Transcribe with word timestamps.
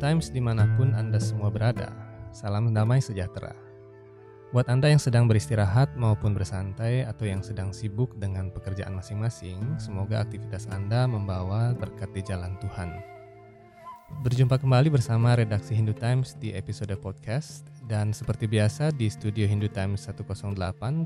Times 0.00 0.32
di 0.32 0.40
mana 0.40 0.64
pun 0.80 0.96
Anda 0.96 1.20
semua 1.20 1.52
berada, 1.52 1.92
salam 2.32 2.72
damai 2.72 3.04
sejahtera. 3.04 3.52
Buat 4.50 4.72
Anda 4.72 4.88
yang 4.88 4.98
sedang 4.98 5.28
beristirahat 5.28 5.94
maupun 5.94 6.32
bersantai 6.32 7.04
atau 7.04 7.28
yang 7.28 7.44
sedang 7.44 7.70
sibuk 7.70 8.16
dengan 8.16 8.48
pekerjaan 8.48 8.96
masing-masing, 8.96 9.76
semoga 9.76 10.24
aktivitas 10.24 10.66
Anda 10.72 11.04
membawa 11.04 11.76
berkat 11.76 12.10
di 12.16 12.24
jalan 12.24 12.56
Tuhan. 12.64 12.96
Berjumpa 14.24 14.58
kembali 14.58 14.88
bersama 14.90 15.38
redaksi 15.38 15.76
Hindu 15.76 15.94
Times 15.94 16.34
di 16.40 16.50
episode 16.56 16.96
podcast 16.98 17.68
dan 17.86 18.10
seperti 18.10 18.50
biasa 18.50 18.90
di 18.90 19.06
studio 19.06 19.46
Hindu 19.46 19.70
Times 19.70 20.08
108 20.08 20.56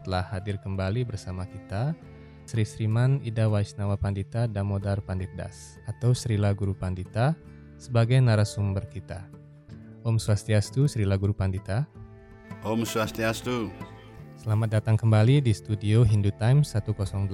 telah 0.06 0.24
hadir 0.32 0.56
kembali 0.62 1.04
bersama 1.04 1.44
kita 1.44 1.92
Sri 2.48 2.64
Sriman 2.64 3.20
Ida 3.20 3.48
Waisnawa 3.48 4.00
Pandita 4.00 4.48
Damodar 4.48 5.04
Pandit 5.04 5.32
Das 5.36 5.76
atau 5.84 6.16
Srila 6.16 6.56
Guru 6.56 6.72
Pandita 6.72 7.36
sebagai 7.84 8.16
narasumber 8.16 8.88
kita. 8.88 9.28
Om 10.08 10.16
Swastiastu 10.16 10.88
Srila 10.88 11.20
Guru 11.20 11.36
Pandita. 11.36 11.84
Om 12.64 12.80
Swastiastu. 12.88 13.68
Selamat 14.40 14.80
datang 14.80 14.96
kembali 14.96 15.44
di 15.44 15.52
studio 15.52 16.00
Hindu 16.00 16.32
Times 16.40 16.72
108 16.72 17.28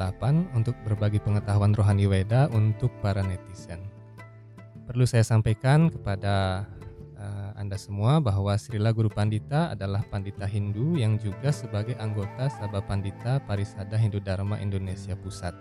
untuk 0.59 0.75
berbagi 0.83 1.23
pengetahuan 1.23 1.71
rohani 1.71 2.11
Weda 2.11 2.51
untuk 2.51 2.91
para 2.99 3.23
netizen. 3.23 3.79
Perlu 4.91 5.07
saya 5.07 5.23
sampaikan 5.23 5.87
kepada 5.87 6.67
uh, 7.15 7.51
Anda 7.55 7.79
semua 7.79 8.19
bahwa 8.19 8.51
Srila 8.59 8.91
Guru 8.91 9.07
Pandita 9.07 9.71
adalah 9.71 10.03
pandita 10.11 10.51
Hindu 10.51 10.99
yang 10.99 11.15
juga 11.15 11.55
sebagai 11.55 11.95
anggota 12.03 12.51
Sabah 12.51 12.83
Pandita 12.83 13.39
Parisada 13.47 13.95
Hindu 13.95 14.19
Dharma 14.19 14.59
Indonesia 14.59 15.15
Pusat. 15.15 15.55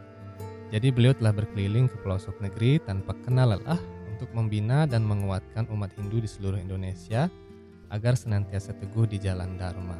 Jadi 0.73 0.89
beliau 0.89 1.13
telah 1.13 1.33
berkeliling 1.33 1.85
ke 1.89 1.97
pelosok 2.01 2.41
negeri 2.41 2.81
tanpa 2.81 3.13
kenal 3.25 3.53
lelah 3.53 3.81
untuk 4.19 4.35
membina 4.35 4.83
dan 4.83 5.07
menguatkan 5.07 5.71
umat 5.71 5.95
Hindu 5.95 6.19
di 6.19 6.27
seluruh 6.27 6.59
Indonesia 6.59 7.31
agar 7.87 8.19
senantiasa 8.19 8.75
teguh 8.75 9.07
di 9.07 9.15
jalan 9.15 9.55
Dharma. 9.55 9.95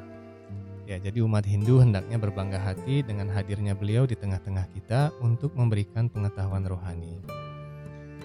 Ya, 0.84 1.00
jadi 1.00 1.24
umat 1.24 1.48
Hindu 1.48 1.80
hendaknya 1.80 2.20
berbangga 2.20 2.60
hati 2.60 3.00
dengan 3.00 3.32
hadirnya 3.32 3.80
beliau 3.80 4.04
di 4.04 4.20
tengah-tengah 4.20 4.68
kita 4.76 5.16
untuk 5.24 5.56
memberikan 5.56 6.12
pengetahuan 6.12 6.68
rohani. 6.68 7.24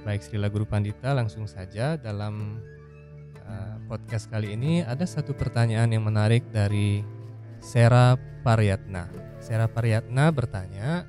Baik 0.03 0.27
Srila 0.27 0.51
Guru 0.51 0.67
Pandita, 0.67 1.15
langsung 1.15 1.47
saja 1.47 1.95
dalam 1.95 2.59
uh, 3.47 3.79
podcast 3.87 4.27
kali 4.27 4.59
ini 4.59 4.83
ada 4.83 5.07
satu 5.07 5.31
pertanyaan 5.31 5.95
yang 5.95 6.03
menarik 6.03 6.43
dari 6.51 7.07
Sera 7.63 8.19
Paryatna. 8.43 9.07
Sera 9.39 9.71
Paryatna 9.71 10.35
bertanya, 10.35 11.07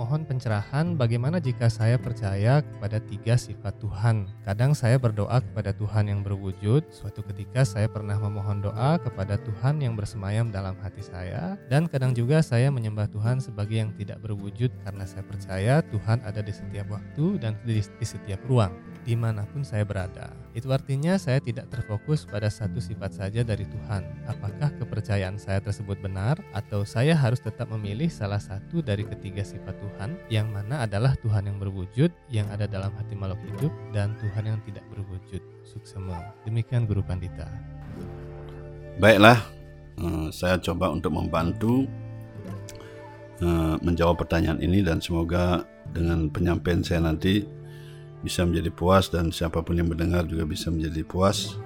mohon 0.00 0.24
pencerahan 0.24 0.96
bagaimana 0.96 1.36
jika 1.36 1.68
saya 1.68 2.00
percaya 2.00 2.64
kepada 2.64 2.96
tiga 3.04 3.36
sifat 3.36 3.76
Tuhan. 3.84 4.24
Kadang 4.48 4.72
saya 4.72 4.96
berdoa 4.96 5.44
kepada 5.44 5.76
Tuhan 5.76 6.08
yang 6.08 6.24
berwujud, 6.24 6.88
suatu 6.88 7.20
ketika 7.28 7.68
saya 7.68 7.84
pernah 7.84 8.16
memohon 8.16 8.64
doa 8.64 8.96
kepada 8.96 9.36
Tuhan 9.36 9.84
yang 9.84 10.00
bersemayam 10.00 10.48
dalam 10.48 10.72
hati 10.80 11.04
saya, 11.04 11.60
dan 11.68 11.84
kadang 11.84 12.16
juga 12.16 12.40
saya 12.40 12.72
menyembah 12.72 13.12
Tuhan 13.12 13.44
sebagai 13.44 13.76
yang 13.76 13.92
tidak 14.00 14.24
berwujud 14.24 14.72
karena 14.88 15.04
saya 15.04 15.20
percaya 15.20 15.84
Tuhan 15.92 16.24
ada 16.24 16.40
di 16.40 16.52
setiap 16.56 16.88
waktu 16.88 17.36
dan 17.36 17.60
di, 17.68 17.84
setiap 17.84 18.40
ruang 18.48 18.72
di 19.04 19.12
mana 19.12 19.44
pun 19.52 19.60
saya 19.60 19.84
berada. 19.84 20.32
Itu 20.50 20.74
artinya 20.74 21.14
saya 21.14 21.38
tidak 21.38 21.70
terfokus 21.70 22.26
pada 22.26 22.50
satu 22.50 22.82
sifat 22.82 23.14
saja 23.14 23.46
dari 23.46 23.62
Tuhan. 23.62 24.02
Apakah 24.26 24.74
kepercayaan 24.82 25.38
saya 25.38 25.62
tersebut 25.62 26.02
benar 26.02 26.42
atau 26.50 26.82
saya 26.82 27.14
harus 27.14 27.38
tetap 27.38 27.70
memilih 27.70 28.10
salah 28.10 28.42
satu 28.42 28.82
dari 28.82 29.06
ketiga 29.06 29.46
sifat 29.46 29.78
Tuhan 29.78 30.18
yang 30.26 30.50
mana 30.50 30.82
adalah 30.82 31.14
Tuhan 31.22 31.46
yang 31.46 31.62
berwujud, 31.62 32.10
yang 32.34 32.50
ada 32.50 32.66
dalam 32.66 32.90
hati 32.98 33.14
makhluk 33.14 33.38
hidup 33.46 33.72
dan 33.94 34.18
Tuhan 34.18 34.44
yang 34.50 34.58
tidak 34.66 34.82
berwujud. 34.90 35.42
Suksema. 35.62 36.34
Demikian 36.42 36.82
Guru 36.82 37.06
Pandita. 37.06 37.46
Baiklah, 38.98 39.38
eh, 40.02 40.28
saya 40.34 40.58
coba 40.58 40.90
untuk 40.90 41.14
membantu 41.14 41.86
eh, 43.40 43.76
menjawab 43.80 44.20
pertanyaan 44.20 44.58
ini 44.60 44.82
dan 44.82 44.98
semoga 44.98 45.62
dengan 45.94 46.26
penyampaian 46.28 46.82
saya 46.82 47.06
nanti 47.06 47.59
bisa 48.20 48.44
menjadi 48.44 48.70
puas 48.72 49.08
dan 49.08 49.32
siapa 49.32 49.64
pun 49.64 49.76
yang 49.76 49.88
mendengar 49.88 50.28
juga 50.28 50.44
bisa 50.44 50.68
menjadi 50.68 51.02
puas. 51.04 51.56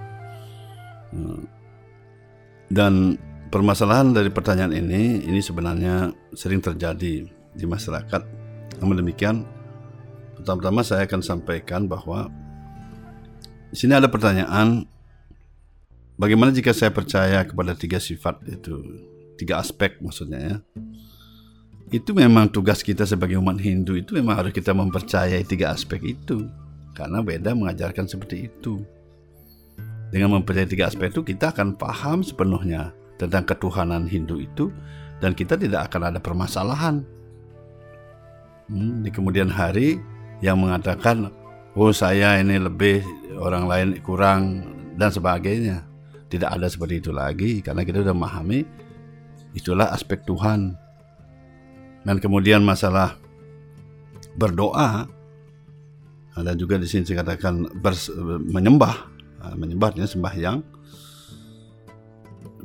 Hmm. 1.10 1.47
Dan 2.70 3.19
permasalahan 3.50 4.15
dari 4.15 4.31
pertanyaan 4.31 4.75
ini 4.75 5.22
ini 5.26 5.41
sebenarnya 5.43 6.14
sering 6.34 6.62
terjadi 6.62 7.26
di 7.31 7.64
masyarakat. 7.66 8.22
Namun 8.82 8.98
demikian, 9.03 9.47
pertama-tama 10.38 10.82
saya 10.82 11.06
akan 11.06 11.22
sampaikan 11.22 11.87
bahwa 11.87 12.31
di 13.70 13.76
sini 13.78 13.94
ada 13.94 14.10
pertanyaan 14.10 14.87
bagaimana 16.19 16.54
jika 16.54 16.70
saya 16.75 16.91
percaya 16.94 17.43
kepada 17.47 17.75
tiga 17.75 17.98
sifat 17.98 18.43
itu, 18.47 18.78
tiga 19.38 19.59
aspek 19.59 19.98
maksudnya 19.98 20.38
ya 20.38 20.56
itu 21.92 22.16
memang 22.16 22.48
tugas 22.48 22.80
kita 22.80 23.04
sebagai 23.04 23.36
umat 23.36 23.60
Hindu 23.60 24.00
itu 24.00 24.16
memang 24.16 24.40
harus 24.40 24.52
kita 24.56 24.72
mempercayai 24.72 25.44
tiga 25.44 25.76
aspek 25.76 26.16
itu. 26.16 26.48
Karena 26.94 27.20
beda 27.20 27.52
mengajarkan 27.52 28.06
seperti 28.08 28.48
itu. 28.48 28.80
Dengan 30.08 30.38
mempercayai 30.40 30.70
tiga 30.70 30.88
aspek 30.88 31.10
itu 31.10 31.26
kita 31.26 31.52
akan 31.52 31.74
paham 31.74 32.22
sepenuhnya 32.22 32.94
tentang 33.18 33.44
ketuhanan 33.44 34.06
Hindu 34.06 34.40
itu 34.40 34.70
dan 35.18 35.36
kita 35.36 35.58
tidak 35.58 35.90
akan 35.90 36.14
ada 36.14 36.18
permasalahan. 36.22 37.02
Hmm, 38.70 39.04
di 39.04 39.10
kemudian 39.12 39.52
hari 39.52 40.00
yang 40.40 40.56
mengatakan 40.56 41.28
oh 41.76 41.92
saya 41.92 42.40
ini 42.40 42.56
lebih 42.56 43.04
orang 43.36 43.68
lain 43.68 43.88
kurang 44.00 44.64
dan 44.96 45.12
sebagainya. 45.12 45.84
Tidak 46.32 46.48
ada 46.48 46.66
seperti 46.66 47.04
itu 47.04 47.10
lagi 47.14 47.60
karena 47.60 47.84
kita 47.86 48.02
sudah 48.02 48.16
memahami 48.16 48.66
itulah 49.54 49.92
aspek 49.94 50.18
Tuhan 50.26 50.74
dan 52.04 52.20
kemudian 52.20 52.60
masalah 52.60 53.16
berdoa 54.37 55.09
ada 56.34 56.50
juga 56.59 56.75
di 56.82 56.87
sini 56.91 57.06
dikatakan 57.06 57.78
menyembah, 58.50 58.94
ah, 59.38 59.54
menyembahnya 59.54 60.03
sembahyang. 60.10 60.59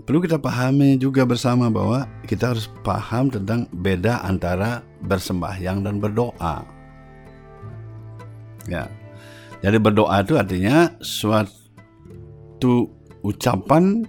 Perlu 0.10 0.26
kita 0.26 0.42
pahami 0.42 0.98
juga 0.98 1.22
bersama 1.22 1.70
bahwa 1.70 2.10
kita 2.26 2.56
harus 2.56 2.66
paham 2.82 3.30
tentang 3.30 3.70
beda 3.70 4.26
antara 4.26 4.82
bersembahyang 5.06 5.86
dan 5.86 6.02
berdoa. 6.02 6.66
Ya. 8.66 8.90
Jadi 9.62 9.78
berdoa 9.78 10.24
itu 10.24 10.34
artinya 10.40 10.90
suatu 11.04 12.90
ucapan 13.22 14.08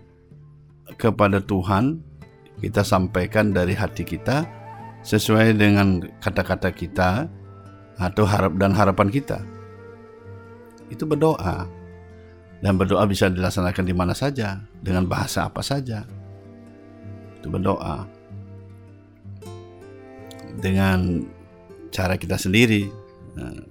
kepada 0.97 1.43
Tuhan 1.43 2.01
kita 2.65 2.81
sampaikan 2.81 3.53
dari 3.53 3.75
hati 3.77 4.07
kita 4.07 4.47
sesuai 5.01 5.57
dengan 5.57 6.05
kata-kata 6.21 6.71
kita 6.73 7.29
atau 8.01 8.25
harap 8.25 8.57
dan 8.57 8.73
harapan 8.73 9.09
kita. 9.13 9.41
Itu 10.89 11.05
berdoa. 11.05 11.69
Dan 12.61 12.77
berdoa 12.77 13.09
bisa 13.09 13.33
dilaksanakan 13.33 13.85
di 13.89 13.95
mana 13.97 14.13
saja, 14.13 14.61
dengan 14.85 15.09
bahasa 15.09 15.49
apa 15.49 15.65
saja. 15.65 16.05
Itu 17.41 17.49
berdoa. 17.49 18.05
Dengan 20.61 21.25
cara 21.89 22.21
kita 22.21 22.37
sendiri. 22.37 22.85
Nah, 23.33 23.65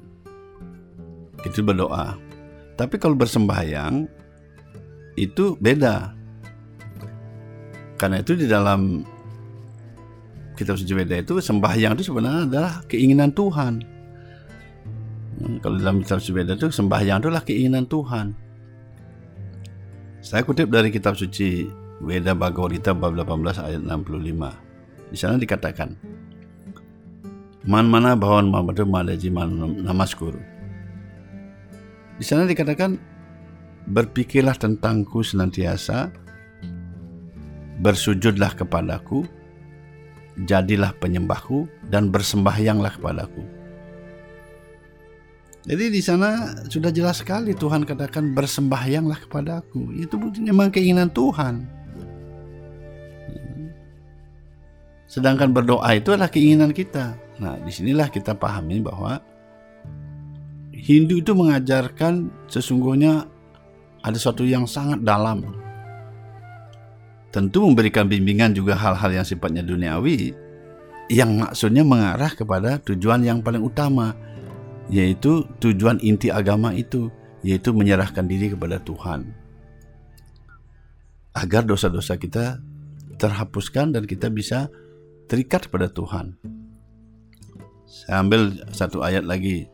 itu 1.46 1.62
berdoa. 1.62 2.18
Tapi 2.74 2.96
kalau 2.98 3.14
bersembahyang 3.14 4.10
itu 5.20 5.54
beda. 5.60 6.16
Karena 8.00 8.24
itu 8.24 8.34
di 8.40 8.48
dalam 8.48 9.04
kitab 10.60 10.76
suci 10.76 10.92
Weda 10.92 11.24
itu 11.24 11.40
sembahyang 11.40 11.96
itu 11.96 12.12
sebenarnya 12.12 12.42
adalah 12.52 12.74
keinginan 12.92 13.32
Tuhan. 13.32 13.74
Hmm, 15.40 15.56
kalau 15.64 15.80
dalam 15.80 16.04
kitab 16.04 16.20
suci 16.20 16.36
Weda 16.36 16.60
itu 16.60 16.68
sembahyang 16.68 17.24
itu 17.24 17.28
adalah 17.32 17.46
keinginan 17.48 17.88
Tuhan. 17.88 18.36
Saya 20.20 20.44
kutip 20.44 20.68
dari 20.68 20.92
kitab 20.92 21.16
suci 21.16 21.72
Weda 22.04 22.36
Bhagavad 22.36 22.76
Gita 22.76 22.92
bab 22.92 23.16
18 23.16 23.56
ayat 23.56 23.82
65. 23.88 24.52
Di 25.10 25.18
sana 25.18 25.40
dikatakan, 25.40 25.96
Man 27.68 27.88
mana 27.88 28.16
bahawan 28.16 28.52
mamadu 28.52 28.84
madaji 28.84 29.32
namaskur. 29.84 30.36
Di 32.20 32.24
sana 32.28 32.44
dikatakan, 32.48 33.00
berpikirlah 33.88 34.56
tentangku 34.60 35.24
senantiasa, 35.24 36.12
bersujudlah 37.80 38.56
kepadaku, 38.60 39.24
jadilah 40.48 40.96
penyembahku 41.00 41.68
dan 41.90 42.14
bersembahyanglah 42.14 42.96
kepadaku. 43.00 43.44
Jadi 45.68 45.86
di 45.92 46.02
sana 46.02 46.56
sudah 46.72 46.90
jelas 46.90 47.20
sekali 47.20 47.52
Tuhan 47.52 47.84
katakan 47.84 48.32
bersembahyanglah 48.32 49.28
kepadaku. 49.28 49.92
Itu 50.00 50.16
memang 50.40 50.72
keinginan 50.72 51.12
Tuhan. 51.12 51.68
Sedangkan 55.10 55.52
berdoa 55.52 55.90
itu 55.98 56.14
adalah 56.16 56.32
keinginan 56.32 56.72
kita. 56.72 57.18
Nah, 57.42 57.58
di 57.60 57.72
sinilah 57.74 58.08
kita 58.08 58.38
pahami 58.38 58.80
bahwa 58.80 59.20
Hindu 60.74 61.20
itu 61.20 61.36
mengajarkan 61.36 62.32
sesungguhnya 62.48 63.28
ada 64.00 64.16
sesuatu 64.16 64.48
yang 64.48 64.64
sangat 64.64 65.04
dalam. 65.04 65.69
Tentu 67.30 67.62
memberikan 67.62 68.10
bimbingan 68.10 68.58
juga 68.58 68.74
hal-hal 68.74 69.22
yang 69.22 69.26
sifatnya 69.26 69.62
duniawi, 69.62 70.34
yang 71.14 71.38
maksudnya 71.38 71.86
mengarah 71.86 72.34
kepada 72.34 72.82
tujuan 72.82 73.22
yang 73.22 73.46
paling 73.46 73.62
utama, 73.62 74.18
yaitu 74.90 75.46
tujuan 75.62 76.02
inti 76.02 76.34
agama 76.34 76.74
itu, 76.74 77.14
yaitu 77.46 77.70
menyerahkan 77.70 78.26
diri 78.26 78.58
kepada 78.58 78.82
Tuhan. 78.82 79.30
Agar 81.38 81.70
dosa-dosa 81.70 82.18
kita 82.18 82.58
terhapuskan 83.22 83.94
dan 83.94 84.10
kita 84.10 84.34
bisa 84.34 84.74
terikat 85.30 85.70
pada 85.70 85.86
Tuhan. 85.86 86.34
Saya 87.86 88.26
ambil 88.26 88.58
satu 88.74 89.06
ayat 89.06 89.26
lagi 89.26 89.70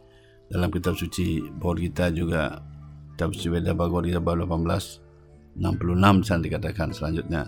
dalam 0.52 0.72
kitab 0.72 0.96
suci 1.00 1.40
Bawah 1.56 1.80
kita 1.80 2.12
juga 2.12 2.64
kitab 3.16 3.32
suci 3.32 3.48
Weda 3.48 3.72
Bhagavad 3.72 4.08
Gita 4.08 4.20
18 4.20 5.05
66 5.56 6.28
sana 6.28 6.42
dikatakan 6.44 6.92
selanjutnya. 6.92 7.48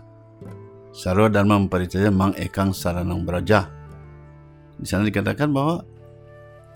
Sarwa 0.95 1.30
Dharma 1.30 1.59
mempercaya 1.59 2.09
mang 2.09 2.33
ekang 2.39 2.71
saranang 2.74 3.27
beraja 3.27 3.69
di 4.77 4.86
sana 4.86 5.09
dikatakan 5.09 5.50
bahwa 5.50 5.81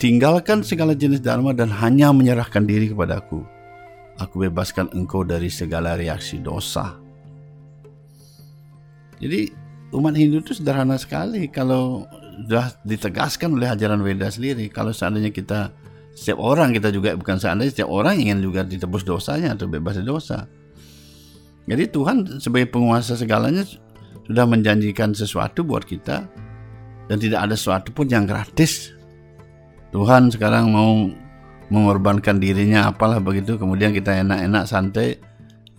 tinggalkan 0.01 0.65
segala 0.65 0.97
jenis 0.97 1.21
dharma 1.21 1.53
dan 1.53 1.69
hanya 1.69 2.09
menyerahkan 2.09 2.65
diri 2.65 2.89
kepadaku 2.89 3.45
aku. 4.17 4.49
Bebaskan 4.49 4.89
engkau 4.97 5.21
dari 5.21 5.49
segala 5.53 5.93
reaksi 5.93 6.41
dosa. 6.41 6.97
Jadi 9.21 9.53
umat 9.93 10.17
Hindu 10.17 10.41
itu 10.41 10.57
sederhana 10.57 10.97
sekali. 10.97 11.45
Kalau 11.49 12.09
sudah 12.41 12.73
ditegaskan 12.81 13.53
oleh 13.53 13.69
ajaran 13.69 14.01
Weda 14.01 14.33
sendiri 14.33 14.65
kalau 14.73 14.89
seandainya 14.89 15.29
kita 15.29 15.69
setiap 16.17 16.41
orang 16.41 16.73
kita 16.73 16.89
juga 16.89 17.13
bukan 17.13 17.37
seandainya 17.37 17.69
setiap 17.69 17.89
orang 17.93 18.17
ingin 18.17 18.41
juga 18.41 18.65
ditebus 18.65 19.05
dosanya 19.05 19.53
atau 19.53 19.69
bebas 19.69 20.01
dari 20.01 20.09
dosa. 20.09 20.49
Jadi 21.69 21.83
Tuhan 21.93 22.41
sebagai 22.41 22.73
penguasa 22.73 23.13
segalanya 23.13 23.63
sudah 24.25 24.45
menjanjikan 24.49 25.13
sesuatu 25.13 25.61
buat 25.61 25.85
kita 25.85 26.25
dan 27.09 27.17
tidak 27.17 27.39
ada 27.49 27.55
sesuatu 27.57 27.93
pun 27.93 28.09
yang 28.09 28.25
gratis. 28.25 28.93
Tuhan 29.91 30.31
sekarang 30.31 30.71
mau 30.71 31.11
mengorbankan 31.71 32.39
dirinya 32.39 32.91
apalah 32.91 33.19
begitu 33.19 33.55
kemudian 33.55 33.95
kita 33.95 34.11
enak-enak 34.27 34.67
santai 34.67 35.15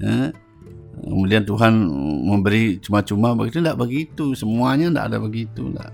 ya. 0.01 0.33
kemudian 1.05 1.45
Tuhan 1.45 1.73
memberi 2.25 2.81
cuma-cuma 2.81 3.37
begitu 3.37 3.61
tidak 3.61 3.77
begitu 3.77 4.33
semuanya 4.33 4.89
tidak 4.89 5.05
ada 5.13 5.19
begitu 5.21 5.69
tidak 5.69 5.93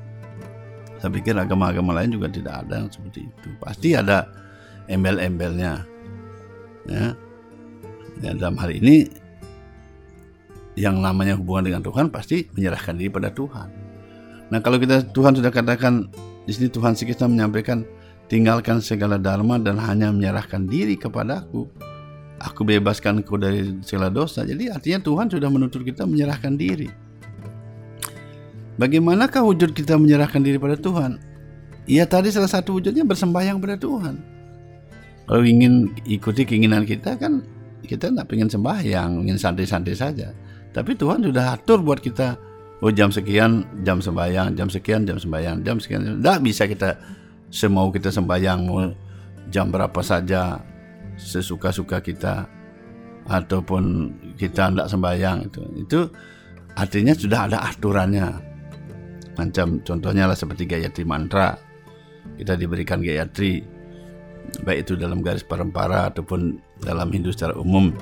saya 0.99 1.14
pikir 1.14 1.35
agama-agama 1.38 1.94
lain 1.94 2.19
juga 2.19 2.26
tidak 2.26 2.67
ada 2.67 2.82
yang 2.82 2.90
seperti 2.90 3.31
itu. 3.31 3.49
Pasti 3.62 3.94
ada 3.94 4.26
embel-embelnya. 4.90 5.87
Ya. 6.90 7.14
ya. 8.19 8.31
Dalam 8.35 8.58
hal 8.58 8.75
ini 8.75 9.06
yang 10.79 11.03
namanya 11.03 11.35
hubungan 11.35 11.67
dengan 11.67 11.83
Tuhan 11.83 12.15
pasti 12.15 12.47
menyerahkan 12.55 12.95
diri 12.95 13.11
pada 13.11 13.35
Tuhan. 13.35 13.69
Nah 14.55 14.59
kalau 14.63 14.79
kita 14.79 15.11
Tuhan 15.11 15.35
sudah 15.35 15.51
katakan 15.51 16.07
di 16.47 16.53
sini 16.55 16.71
Tuhan 16.71 16.95
kita 16.95 17.27
menyampaikan 17.27 17.83
tinggalkan 18.31 18.79
segala 18.79 19.19
dharma 19.19 19.59
dan 19.59 19.77
hanya 19.83 20.15
menyerahkan 20.15 20.71
diri 20.71 20.95
kepadaku. 20.95 21.67
Aku 22.39 22.63
bebaskan 22.63 23.27
kau 23.27 23.35
dari 23.35 23.83
segala 23.83 24.15
dosa. 24.15 24.47
Jadi 24.47 24.71
artinya 24.71 25.03
Tuhan 25.03 25.27
sudah 25.27 25.51
menuntut 25.51 25.83
kita 25.83 26.07
menyerahkan 26.07 26.55
diri. 26.55 26.87
Bagaimanakah 28.79 29.43
wujud 29.43 29.75
kita 29.75 29.99
menyerahkan 29.99 30.39
diri 30.39 30.55
pada 30.55 30.79
Tuhan? 30.79 31.19
Ya 31.91 32.07
tadi 32.07 32.31
salah 32.31 32.47
satu 32.47 32.79
wujudnya 32.79 33.03
bersembahyang 33.03 33.59
pada 33.59 33.75
Tuhan. 33.75 34.23
Kalau 35.27 35.43
ingin 35.43 35.91
ikuti 36.07 36.47
keinginan 36.47 36.87
kita 36.87 37.19
kan 37.19 37.43
kita 37.83 38.15
tidak 38.15 38.31
ingin 38.31 38.47
sembahyang, 38.47 39.27
ingin 39.27 39.35
santai-santai 39.35 39.99
saja. 39.99 40.31
Tapi 40.79 40.95
Tuhan 40.95 41.27
sudah 41.27 41.59
atur 41.59 41.83
buat 41.83 41.99
kita, 41.99 42.39
oh 42.79 42.95
jam 42.95 43.11
sekian 43.11 43.67
jam 43.83 43.99
sembahyang, 43.99 44.55
jam 44.55 44.71
sekian 44.71 45.03
jam 45.03 45.19
sembahyang, 45.19 45.67
jam 45.67 45.83
sekian. 45.83 46.23
Tidak 46.23 46.39
bisa 46.39 46.71
kita 46.71 46.95
semau 47.51 47.91
kita 47.91 48.15
sembahyang 48.15 48.59
mau 48.63 48.87
jam 49.51 49.75
berapa 49.75 49.99
saja 50.07 50.63
sesuka-suka 51.19 51.99
kita 51.99 52.47
ataupun 53.27 54.15
kita 54.39 54.71
tidak 54.71 54.87
sembahyang 54.87 55.51
itu. 55.51 55.63
Itu 55.83 56.01
artinya 56.79 57.11
sudah 57.11 57.51
ada 57.51 57.59
aturannya 57.67 58.29
macam 59.39 59.83
contohnya 59.83 60.31
lah 60.31 60.39
seperti 60.39 60.67
Gayatri 60.67 61.07
mantra 61.07 61.59
kita 62.39 62.59
diberikan 62.59 63.03
Gayatri 63.03 63.63
baik 64.67 64.87
itu 64.87 64.93
dalam 64.99 65.23
garis 65.23 65.47
parempara 65.47 66.11
ataupun 66.11 66.59
dalam 66.83 67.11
Hindu 67.11 67.31
secara 67.31 67.55
umum 67.55 67.95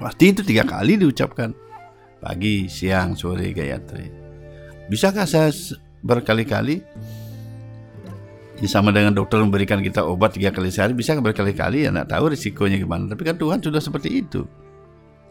pasti 0.00 0.32
itu 0.32 0.40
tiga 0.44 0.64
kali 0.64 0.96
diucapkan 0.96 1.52
pagi 2.20 2.66
siang 2.66 3.14
sore 3.16 3.52
Gayatri. 3.52 4.08
Bisakah 4.86 5.26
saya 5.26 5.50
berkali-kali? 6.00 6.78
Ya 8.56 8.68
sama 8.72 8.88
dengan 8.88 9.12
dokter 9.12 9.36
memberikan 9.36 9.84
kita 9.84 10.00
obat 10.00 10.32
tiga 10.32 10.48
kali 10.48 10.72
sehari 10.72 10.96
bisa 10.96 11.12
berkali-kali? 11.20 11.84
Ya 11.84 11.92
tidak 11.92 12.08
tahu 12.08 12.24
risikonya 12.32 12.80
gimana. 12.80 13.04
Tapi 13.12 13.22
kan 13.26 13.36
Tuhan 13.36 13.60
sudah 13.60 13.82
seperti 13.82 14.24
itu. 14.24 14.48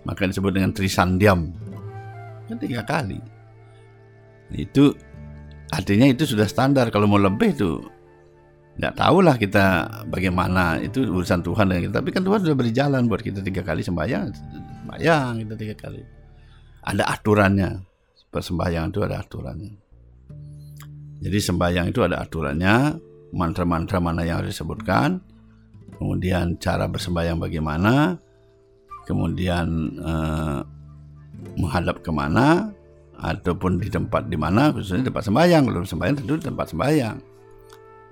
Maka 0.05 0.29
disebut 0.29 0.53
dengan 0.53 0.69
trisandiam. 0.69 1.49
Kan 2.45 2.57
tiga 2.61 2.85
kali. 2.85 3.17
Itu 4.53 4.93
artinya 5.73 6.05
itu 6.05 6.29
sudah 6.29 6.45
standar. 6.45 6.93
Kalau 6.93 7.09
mau 7.09 7.17
lebih 7.17 7.57
itu 7.57 7.81
nggak 8.77 8.93
tahulah 8.93 9.41
kita 9.41 9.65
bagaimana. 10.05 10.77
Itu 10.77 11.09
urusan 11.09 11.41
Tuhan 11.41 11.65
dengan 11.65 11.81
kita. 11.89 11.95
Tapi 12.05 12.09
kan 12.13 12.21
Tuhan 12.21 12.39
sudah 12.45 12.53
beri 12.53 12.69
jalan 12.69 13.09
buat 13.09 13.25
kita 13.25 13.41
tiga 13.41 13.65
kali 13.65 13.81
sembahyang. 13.81 14.29
Sembahyang 14.85 15.41
kita 15.41 15.55
tiga 15.57 15.75
kali 15.81 16.14
ada 16.85 17.03
aturannya. 17.09 17.81
Persembahyang 18.29 18.93
itu 18.93 19.01
ada 19.01 19.25
aturannya. 19.25 19.73
Jadi 21.25 21.37
sembahyang 21.41 21.89
itu 21.89 22.05
ada 22.05 22.21
aturannya. 22.21 23.01
Mantra-mantra 23.33 23.97
mana 23.97 24.21
yang 24.21 24.45
harus 24.45 24.53
disebutkan. 24.53 25.17
Kemudian 25.97 26.61
cara 26.61 26.85
bersembahyang 26.85 27.41
bagaimana. 27.41 28.13
Kemudian 29.09 29.65
eh, 29.97 30.59
menghadap 31.57 32.05
ke 32.05 32.11
mana. 32.13 32.69
Ataupun 33.17 33.81
di 33.81 33.89
tempat 33.89 34.29
di 34.29 34.37
mana. 34.37 34.69
Khususnya 34.69 35.09
tempat 35.09 35.25
sembahyang. 35.25 35.63
Kalau 35.65 35.87
sembahyang 35.87 36.15
tentu 36.21 36.33
di 36.37 36.45
tempat 36.45 36.67
sembahyang. 36.69 37.17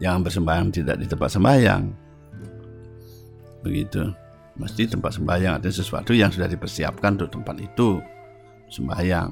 Jangan 0.01 0.19
bersembahyang 0.25 0.67
tidak 0.73 0.95
di 0.97 1.05
tempat 1.05 1.29
sembahyang. 1.29 1.83
Begitu. 3.61 4.01
Mesti 4.53 4.85
tempat 4.85 5.17
sembahyang 5.17 5.61
ada 5.61 5.69
sesuatu 5.69 6.13
yang 6.13 6.29
sudah 6.29 6.45
dipersiapkan 6.45 7.17
untuk 7.17 7.41
tempat 7.41 7.57
itu 7.57 7.97
sembahyang 8.73 9.29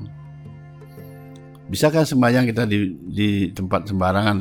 bisakah 1.72 2.06
sembahyang 2.06 2.46
kita 2.52 2.64
di, 2.68 2.94
di 3.10 3.30
tempat 3.50 3.90
sembarangan 3.90 4.36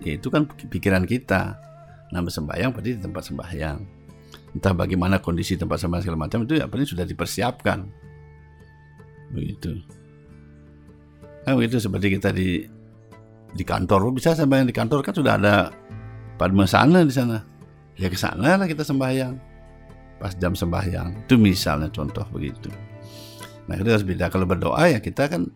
ya 0.00 0.16
itu 0.16 0.28
kan 0.32 0.48
pikiran 0.48 1.04
kita 1.04 1.60
nah 2.08 2.24
bersembahyang 2.24 2.72
berarti 2.72 2.96
di 2.96 3.02
tempat 3.04 3.22
sembahyang 3.28 3.78
entah 4.56 4.72
bagaimana 4.72 5.20
kondisi 5.20 5.60
tempat 5.60 5.76
sembahyang 5.76 6.04
segala 6.08 6.20
macam 6.24 6.48
itu 6.48 6.56
ya 6.56 6.64
sudah 6.64 7.04
dipersiapkan 7.04 7.78
begitu 9.28 9.76
Kan 11.48 11.56
begitu 11.56 11.80
seperti 11.80 12.20
kita 12.20 12.28
di 12.28 12.60
di 13.56 13.64
kantor 13.64 14.12
bisa 14.12 14.36
sembahyang 14.36 14.68
di 14.68 14.76
kantor 14.76 15.00
kan 15.00 15.16
sudah 15.16 15.40
ada 15.40 15.72
padma 16.36 16.68
sana 16.68 17.00
di 17.00 17.08
sana. 17.08 17.40
Ya 17.96 18.12
ke 18.12 18.20
sana 18.20 18.60
lah 18.60 18.68
kita 18.68 18.84
sembahyang. 18.84 19.32
Pas 20.20 20.36
jam 20.36 20.52
sembahyang. 20.52 21.24
Itu 21.24 21.40
misalnya 21.40 21.88
contoh 21.88 22.28
begitu. 22.28 22.68
Nah, 23.68 23.76
itu 23.76 23.88
harus 23.92 24.06
beda 24.06 24.32
kalau 24.32 24.48
berdoa 24.48 24.88
ya 24.88 24.98
kita 24.98 25.28
kan 25.28 25.52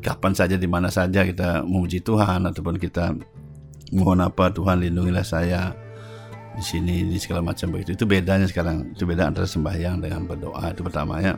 kapan 0.00 0.32
saja 0.32 0.56
di 0.56 0.64
mana 0.64 0.88
saja 0.88 1.22
kita 1.28 1.60
memuji 1.62 2.00
Tuhan 2.00 2.48
ataupun 2.48 2.80
kita 2.80 3.12
mohon 3.92 4.24
apa 4.24 4.48
Tuhan 4.48 4.80
lindungilah 4.80 5.26
saya 5.26 5.76
di 6.56 6.64
sini 6.64 7.04
di 7.06 7.20
segala 7.20 7.44
macam 7.44 7.70
begitu. 7.72 7.94
Itu 7.94 8.04
bedanya 8.08 8.48
sekarang. 8.48 8.96
Itu 8.96 9.04
beda 9.04 9.28
antara 9.28 9.46
sembahyang 9.46 10.02
dengan 10.02 10.26
berdoa. 10.26 10.72
Itu 10.72 10.82
pertama 10.82 11.20
ya. 11.22 11.36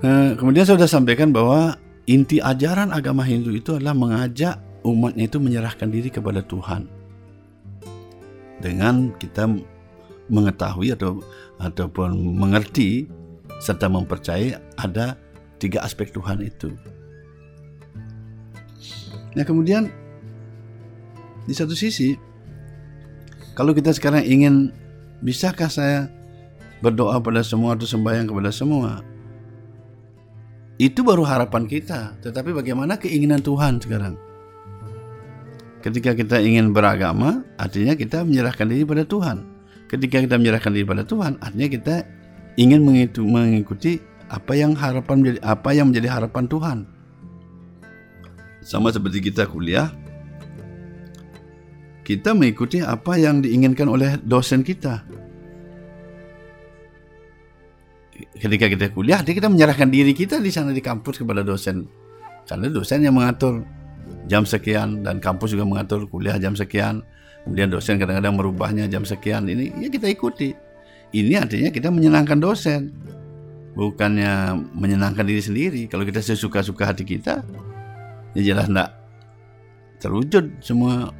Nah, 0.00 0.32
kemudian 0.36 0.64
saya 0.64 0.80
sudah 0.80 0.90
sampaikan 0.90 1.30
bahwa 1.30 1.76
inti 2.08 2.40
ajaran 2.40 2.90
agama 2.90 3.20
Hindu 3.22 3.52
itu 3.52 3.76
adalah 3.76 3.92
mengajak 3.92 4.56
umatnya 4.80 5.28
itu 5.28 5.36
menyerahkan 5.36 5.88
diri 5.92 6.08
kepada 6.08 6.40
Tuhan. 6.40 6.88
Dengan 8.60 9.12
kita 9.16 9.48
mengetahui 10.30 10.94
atau 10.94 11.20
ataupun 11.60 12.16
mengerti 12.36 13.08
serta 13.60 13.86
mempercayai 13.86 14.56
ada 14.80 15.14
tiga 15.60 15.84
aspek 15.84 16.08
Tuhan 16.10 16.40
itu. 16.40 16.72
Nah 19.36 19.44
kemudian 19.46 19.92
di 21.44 21.54
satu 21.54 21.76
sisi 21.76 22.16
kalau 23.54 23.76
kita 23.76 23.92
sekarang 23.92 24.24
ingin 24.24 24.72
bisakah 25.20 25.68
saya 25.68 26.08
berdoa 26.80 27.20
pada 27.20 27.44
semua 27.44 27.76
atau 27.76 27.84
sembahyang 27.84 28.32
kepada 28.32 28.50
semua 28.50 29.04
itu 30.80 31.04
baru 31.04 31.28
harapan 31.28 31.68
kita. 31.68 32.16
Tetapi 32.24 32.56
bagaimana 32.56 32.96
keinginan 32.96 33.44
Tuhan 33.44 33.84
sekarang? 33.84 34.16
Ketika 35.84 36.16
kita 36.16 36.40
ingin 36.40 36.72
beragama, 36.72 37.44
artinya 37.60 37.92
kita 37.92 38.24
menyerahkan 38.24 38.64
diri 38.64 38.88
pada 38.88 39.04
Tuhan. 39.04 39.60
ketika 39.90 40.22
kita 40.22 40.38
menyerahkan 40.38 40.70
diri 40.70 40.86
pada 40.86 41.02
Tuhan, 41.02 41.34
artinya 41.42 41.66
kita 41.66 41.94
ingin 42.58 42.82
mengikuti 42.82 44.00
apa 44.30 44.54
yang 44.54 44.78
harapan 44.78 45.22
menjadi 45.22 45.40
apa 45.42 45.70
yang 45.74 45.90
menjadi 45.90 46.08
harapan 46.08 46.44
Tuhan. 46.46 46.78
Sama 48.62 48.94
seperti 48.94 49.32
kita 49.32 49.50
kuliah, 49.50 49.90
kita 52.06 52.34
mengikuti 52.34 52.78
apa 52.82 53.18
yang 53.18 53.42
diinginkan 53.42 53.90
oleh 53.90 54.18
dosen 54.22 54.62
kita. 54.62 55.02
Ketika 58.40 58.66
kita 58.68 58.92
kuliah, 58.92 59.20
kita 59.20 59.48
menyerahkan 59.48 59.88
diri 59.88 60.12
kita 60.16 60.40
di 60.40 60.52
sana 60.52 60.72
di 60.72 60.80
kampus 60.80 61.20
kepada 61.20 61.44
dosen. 61.44 61.88
Karena 62.48 62.66
dosen 62.72 63.04
yang 63.04 63.16
mengatur 63.16 63.64
jam 64.28 64.44
sekian 64.44 65.02
dan 65.04 65.20
kampus 65.22 65.52
juga 65.56 65.64
mengatur 65.66 66.08
kuliah 66.08 66.36
jam 66.40 66.56
sekian. 66.56 67.02
Kemudian 67.44 67.72
dosen 67.72 67.96
kadang-kadang 67.96 68.36
merubahnya 68.36 68.84
jam 68.90 69.04
sekian. 69.04 69.48
Ini 69.48 69.80
ya 69.80 69.88
kita 69.88 70.08
ikuti. 70.12 70.52
Ini 71.10 71.42
artinya 71.42 71.70
kita 71.74 71.90
menyenangkan 71.90 72.38
dosen. 72.38 72.94
Bukannya 73.74 74.54
menyenangkan 74.74 75.26
diri 75.26 75.42
sendiri. 75.42 75.82
Kalau 75.90 76.06
kita 76.06 76.22
sesuka-suka 76.22 76.90
hati 76.90 77.02
kita, 77.06 77.42
ya 78.34 78.42
jelas 78.54 78.70
enggak 78.70 78.90
terwujud 79.98 80.62
semua 80.62 81.10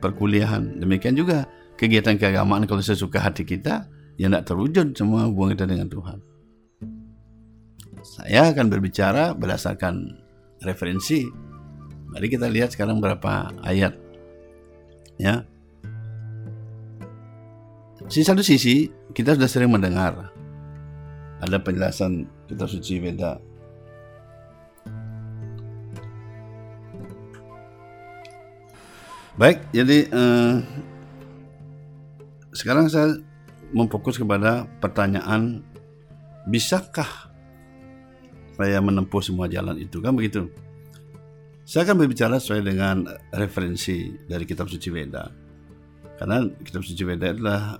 perkuliahan. 0.00 0.80
Demikian 0.80 1.16
juga 1.16 1.48
kegiatan 1.80 2.20
keagamaan 2.20 2.68
kalau 2.68 2.84
sesuka 2.84 3.20
hati 3.20 3.48
kita, 3.48 3.88
ya 4.20 4.28
enggak 4.28 4.48
terwujud 4.48 4.92
semua 4.92 5.28
hubungan 5.28 5.56
kita 5.56 5.66
dengan 5.68 5.88
Tuhan. 5.88 6.18
Saya 8.04 8.52
akan 8.52 8.68
berbicara 8.68 9.32
berdasarkan 9.32 10.20
referensi. 10.60 11.24
Mari 12.12 12.28
kita 12.28 12.46
lihat 12.52 12.76
sekarang 12.76 13.00
berapa 13.00 13.48
ayat. 13.64 13.96
Ya. 15.16 15.48
Di 18.04 18.20
satu 18.20 18.44
sisi, 18.44 18.88
kita 19.16 19.32
sudah 19.34 19.48
sering 19.48 19.72
mendengar 19.72 20.30
ada 21.40 21.58
penjelasan 21.60 22.24
kitab 22.48 22.68
suci 22.72 23.00
Veda 23.00 23.36
Baik, 29.34 29.66
jadi 29.74 30.06
eh, 30.06 30.54
sekarang 32.54 32.86
saya 32.86 33.18
memfokus 33.74 34.14
kepada 34.14 34.62
pertanyaan 34.78 35.58
bisakah 36.46 37.34
saya 38.54 38.78
menempuh 38.78 39.18
semua 39.18 39.50
jalan 39.50 39.74
itu 39.82 39.98
kan 39.98 40.14
begitu. 40.14 40.46
Saya 41.66 41.82
akan 41.82 42.06
berbicara 42.06 42.38
sesuai 42.38 42.62
dengan 42.62 43.10
referensi 43.34 44.14
dari 44.30 44.46
kitab 44.46 44.70
suci 44.70 44.86
Veda. 44.94 45.26
Karena 46.14 46.46
kitab 46.62 46.86
suci 46.86 47.02
Veda 47.02 47.34
adalah 47.34 47.74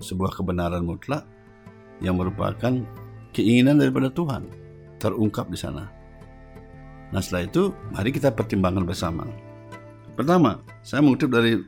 sebuah 0.00 0.34
kebenaran 0.34 0.86
mutlak 0.86 1.26
yang 2.02 2.18
merupakan 2.18 2.82
keinginan 3.34 3.78
daripada 3.78 4.10
Tuhan 4.10 4.46
terungkap 4.98 5.50
di 5.50 5.58
sana. 5.58 5.90
Nah 7.10 7.20
setelah 7.22 7.46
itu 7.46 7.62
mari 7.94 8.10
kita 8.10 8.34
pertimbangkan 8.34 8.86
bersama. 8.86 9.26
Pertama, 10.14 10.62
saya 10.86 11.02
mengutip 11.02 11.30
dari 11.30 11.58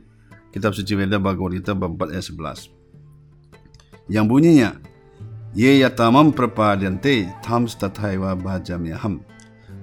kitab 0.51 0.71
suci 0.71 0.95
Veda 0.95 1.19
Bhagavad 1.19 1.59
Gita 1.59 1.75
bab 1.75 1.99
4 1.99 2.15
ayat 2.15 2.25
11. 2.31 2.71
Yang 4.07 4.25
bunyinya, 4.31 4.69
Ye 5.57 5.79
yatamam 5.79 6.31
prapadyante 6.35 7.27
tham 7.41 7.67
stathaiva 7.67 8.35
bhajamyaham. 8.35 9.23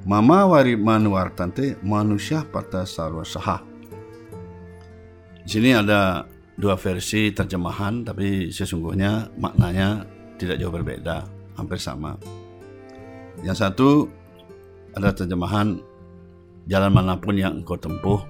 Mama 0.06 0.46
wari 0.46 0.76
manuartante 0.76 1.80
manusia 1.82 2.44
pada 2.44 2.84
sarwa 2.84 3.24
saha. 3.24 3.64
Di 5.42 5.48
sini 5.48 5.72
ada 5.72 6.28
dua 6.54 6.78
versi 6.78 7.34
terjemahan, 7.34 8.06
tapi 8.06 8.50
sesungguhnya 8.50 9.34
maknanya 9.38 10.06
tidak 10.38 10.58
jauh 10.62 10.70
berbeda, 10.74 11.26
hampir 11.58 11.78
sama. 11.78 12.14
Yang 13.42 13.56
satu 13.66 13.88
ada 14.94 15.10
terjemahan 15.10 15.78
jalan 16.70 16.92
mana 16.94 17.18
pun 17.18 17.34
yang 17.34 17.60
engkau 17.60 17.74
tempuh 17.74 18.22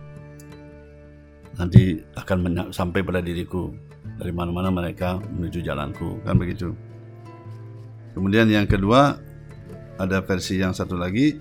nanti 1.55 2.03
akan 2.19 2.73
sampai 2.73 3.01
pada 3.05 3.21
diriku. 3.23 3.71
Dari 4.05 4.31
mana-mana 4.31 4.69
mereka 4.69 5.17
menuju 5.19 5.65
jalanku 5.65 6.23
kan 6.23 6.37
begitu. 6.37 6.77
Kemudian 8.15 8.47
yang 8.47 8.69
kedua 8.69 9.19
ada 9.99 10.23
versi 10.23 10.61
yang 10.61 10.71
satu 10.77 10.95
lagi. 10.95 11.35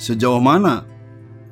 Sejauh 0.00 0.40
mana 0.40 0.88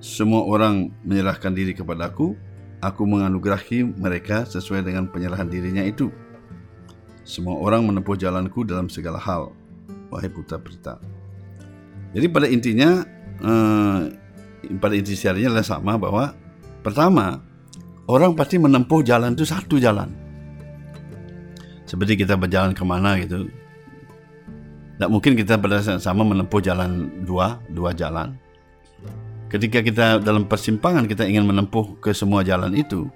semua 0.01 0.43
orang 0.49 0.91
menyerahkan 1.05 1.53
diri 1.53 1.77
kepadaku 1.77 2.48
aku 2.85 3.03
menganugerahi 3.07 3.85
mereka 3.99 4.47
sesuai 4.47 4.87
dengan 4.87 5.11
penyerahan 5.11 5.51
dirinya 5.51 5.83
itu. 5.83 6.11
Semua 7.27 7.61
orang 7.61 7.85
menempuh 7.85 8.17
jalanku 8.17 8.65
dalam 8.65 8.89
segala 8.89 9.21
hal 9.21 9.53
wahai 10.09 10.33
putra 10.33 10.57
Prita 10.57 10.97
jadi 12.17 12.27
pada 12.33 12.47
intinya 12.49 13.05
eh, 13.45 14.01
pada 14.81 14.95
intisarinya 14.97 15.53
adalah 15.53 15.67
sama 15.67 16.01
bahwa 16.01 16.33
pertama 16.81 17.45
orang 18.09 18.33
pasti 18.33 18.57
menempuh 18.57 19.05
jalan 19.05 19.37
itu 19.37 19.45
satu 19.45 19.77
jalan. 19.77 20.09
Seperti 21.89 22.21
kita 22.21 22.37
berjalan 22.37 22.77
ke 22.77 22.85
mana 22.85 23.17
gitu. 23.21 23.49
Tidak 23.49 25.09
mungkin 25.09 25.39
kita 25.39 25.57
pada 25.57 25.81
sama 26.01 26.27
menempuh 26.27 26.61
jalan 26.61 27.23
dua 27.23 27.61
dua 27.71 27.95
jalan 27.95 28.35
ketika 29.49 29.81
kita 29.81 30.07
dalam 30.21 30.45
persimpangan 30.49 31.09
kita 31.09 31.25
ingin 31.25 31.49
menempuh 31.49 32.01
ke 32.01 32.13
semua 32.13 32.45
jalan 32.45 32.73
itu 32.77 33.09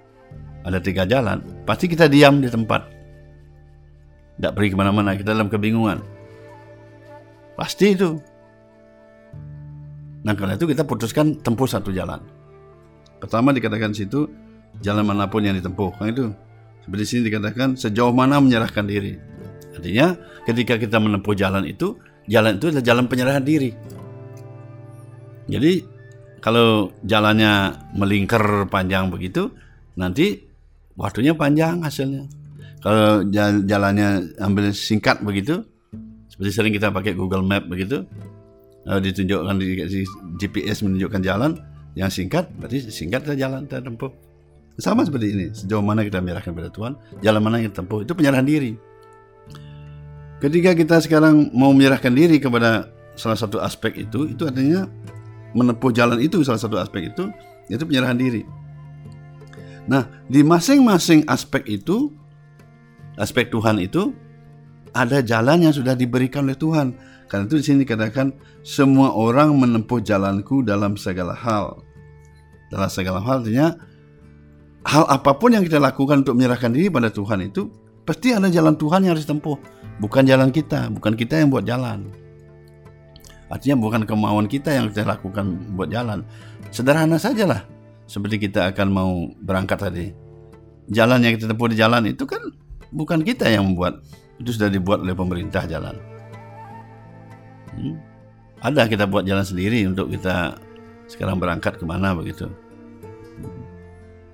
ada 0.64 0.80
tiga 0.80 1.04
jalan 1.04 1.44
pasti 1.68 1.88
kita 1.88 2.08
diam 2.08 2.40
di 2.40 2.48
tempat 2.48 2.88
tidak 4.40 4.52
pergi 4.56 4.68
ke 4.72 4.76
mana-mana 4.76 5.16
kita 5.16 5.36
dalam 5.36 5.52
kebingungan 5.52 6.00
pasti 7.56 7.94
itu 7.94 8.16
Nah 10.22 10.34
karena 10.38 10.54
itu 10.54 10.66
kita 10.70 10.86
putuskan 10.86 11.38
tempuh 11.42 11.66
satu 11.66 11.90
jalan. 11.90 12.22
Pertama 13.18 13.50
dikatakan 13.50 13.90
situ 13.94 14.30
jalan 14.82 15.06
mana 15.06 15.26
pun 15.26 15.42
yang 15.42 15.58
ditempuh. 15.58 15.98
Kan 15.98 16.14
itu 16.14 16.24
seperti 16.82 17.04
sini 17.06 17.20
dikatakan 17.30 17.74
sejauh 17.74 18.14
mana 18.14 18.38
menyerahkan 18.38 18.86
diri. 18.86 19.18
Artinya 19.74 20.14
ketika 20.46 20.78
kita 20.78 21.02
menempuh 21.02 21.34
jalan 21.34 21.66
itu, 21.66 21.98
jalan 22.30 22.58
itu 22.58 22.70
adalah 22.70 22.84
jalan 22.86 23.04
penyerahan 23.10 23.42
diri. 23.42 23.74
Jadi 25.50 25.82
kalau 26.42 26.90
jalannya 27.06 27.78
melingkar 27.94 28.66
panjang 28.66 29.08
begitu, 29.08 29.54
nanti 29.94 30.42
waktunya 30.98 31.32
panjang 31.38 31.80
hasilnya. 31.86 32.26
Kalau 32.82 33.22
jalannya 33.62 34.34
ambil 34.42 34.74
singkat 34.74 35.22
begitu, 35.22 35.62
seperti 36.26 36.50
sering 36.50 36.74
kita 36.74 36.90
pakai 36.90 37.14
Google 37.14 37.46
Map 37.46 37.70
begitu, 37.70 38.02
uh, 38.86 38.98
ditunjukkan 38.98 39.54
di, 39.62 39.86
GPS 40.38 40.82
menunjukkan 40.82 41.22
jalan 41.22 41.54
yang 41.92 42.08
singkat 42.08 42.48
berarti 42.56 42.88
singkat 42.88 43.20
saja 43.28 43.48
jalan 43.48 43.68
kita 43.68 43.84
tempuh 43.84 44.12
sama 44.80 45.04
seperti 45.04 45.26
ini 45.28 45.46
sejauh 45.52 45.84
mana 45.84 46.00
kita 46.00 46.24
menyerahkan 46.24 46.52
pada 46.56 46.72
Tuhan 46.72 46.92
jalan 47.20 47.40
mana 47.44 47.60
yang 47.60 47.74
tempuh 47.74 48.00
itu 48.00 48.16
penyerahan 48.16 48.48
diri 48.48 48.72
ketika 50.40 50.72
kita 50.72 50.96
sekarang 51.04 51.52
mau 51.52 51.76
menyerahkan 51.76 52.10
diri 52.10 52.40
kepada 52.40 52.88
salah 53.12 53.36
satu 53.36 53.60
aspek 53.60 54.08
itu 54.08 54.32
itu 54.32 54.42
artinya 54.48 54.88
menempuh 55.52 55.92
jalan 55.92 56.18
itu 56.20 56.40
salah 56.44 56.60
satu 56.60 56.76
aspek 56.80 57.12
itu 57.12 57.28
itu 57.68 57.82
penyerahan 57.84 58.16
diri 58.16 58.44
nah 59.88 60.06
di 60.30 60.44
masing-masing 60.46 61.26
aspek 61.26 61.64
itu 61.66 62.12
aspek 63.18 63.50
Tuhan 63.50 63.82
itu 63.82 64.14
ada 64.92 65.24
jalan 65.24 65.64
yang 65.68 65.74
sudah 65.74 65.96
diberikan 65.96 66.44
oleh 66.44 66.56
Tuhan 66.56 66.94
karena 67.32 67.48
itu 67.48 67.56
di 67.56 67.64
sini 67.64 67.78
dikatakan 67.88 68.28
semua 68.60 69.16
orang 69.16 69.56
menempuh 69.56 70.04
jalanku 70.04 70.60
dalam 70.60 71.00
segala 71.00 71.32
hal. 71.32 71.80
Dalam 72.68 72.92
segala 72.92 73.24
hal 73.24 73.40
artinya 73.40 73.72
hal 74.84 75.08
apa 75.08 75.32
pun 75.40 75.56
yang 75.56 75.64
kita 75.64 75.80
lakukan 75.80 76.28
untuk 76.28 76.36
menyerahkan 76.36 76.68
diri 76.68 76.92
pada 76.92 77.08
Tuhan 77.08 77.40
itu 77.48 77.72
pasti 78.04 78.36
ada 78.36 78.52
jalan 78.52 78.76
Tuhan 78.76 79.08
yang 79.08 79.16
harus 79.16 79.24
ditempuh, 79.24 79.56
bukan 79.96 80.28
jalan 80.28 80.52
kita, 80.52 80.92
bukan 80.92 81.16
kita 81.16 81.40
yang 81.40 81.48
buat 81.48 81.64
jalan. 81.64 82.12
Artinya 83.52 83.76
bukan 83.76 84.08
kemauan 84.08 84.48
kita 84.48 84.72
yang 84.72 84.88
kita 84.88 85.04
lakukan 85.04 85.60
buat 85.76 85.92
jalan. 85.92 86.24
Sederhana 86.72 87.20
sajalah. 87.20 87.68
Seperti 88.08 88.48
kita 88.48 88.72
akan 88.72 88.88
mau 88.88 89.28
berangkat 89.44 89.76
tadi. 89.76 90.06
Jalan 90.88 91.20
yang 91.20 91.36
kita 91.36 91.52
tempuh 91.52 91.68
di 91.68 91.76
jalan 91.76 92.08
itu 92.08 92.24
kan 92.24 92.40
bukan 92.88 93.20
kita 93.20 93.52
yang 93.52 93.68
membuat. 93.68 94.00
Itu 94.40 94.56
sudah 94.56 94.72
dibuat 94.72 95.04
oleh 95.04 95.12
pemerintah 95.12 95.68
jalan. 95.68 96.00
Hmm? 97.76 98.00
Ada 98.64 98.88
kita 98.88 99.04
buat 99.04 99.28
jalan 99.28 99.44
sendiri 99.44 99.84
untuk 99.84 100.08
kita 100.08 100.56
sekarang 101.12 101.36
berangkat 101.36 101.76
ke 101.76 101.84
mana 101.84 102.16
begitu. 102.16 102.48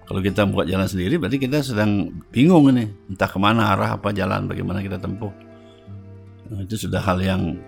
Kalau 0.07 0.25
kita 0.25 0.47
buat 0.47 0.65
jalan 0.71 0.87
sendiri 0.87 1.19
berarti 1.19 1.37
kita 1.43 1.61
sedang 1.61 2.09
bingung 2.31 2.71
ini 2.71 2.87
entah 3.11 3.29
ke 3.29 3.37
mana 3.37 3.75
arah 3.75 3.99
apa 3.99 4.15
jalan 4.15 4.47
bagaimana 4.47 4.79
kita 4.81 4.97
tempuh. 4.97 5.35
Nah, 6.49 6.65
itu 6.65 6.81
sudah 6.81 7.03
hal 7.03 7.21
yang 7.21 7.61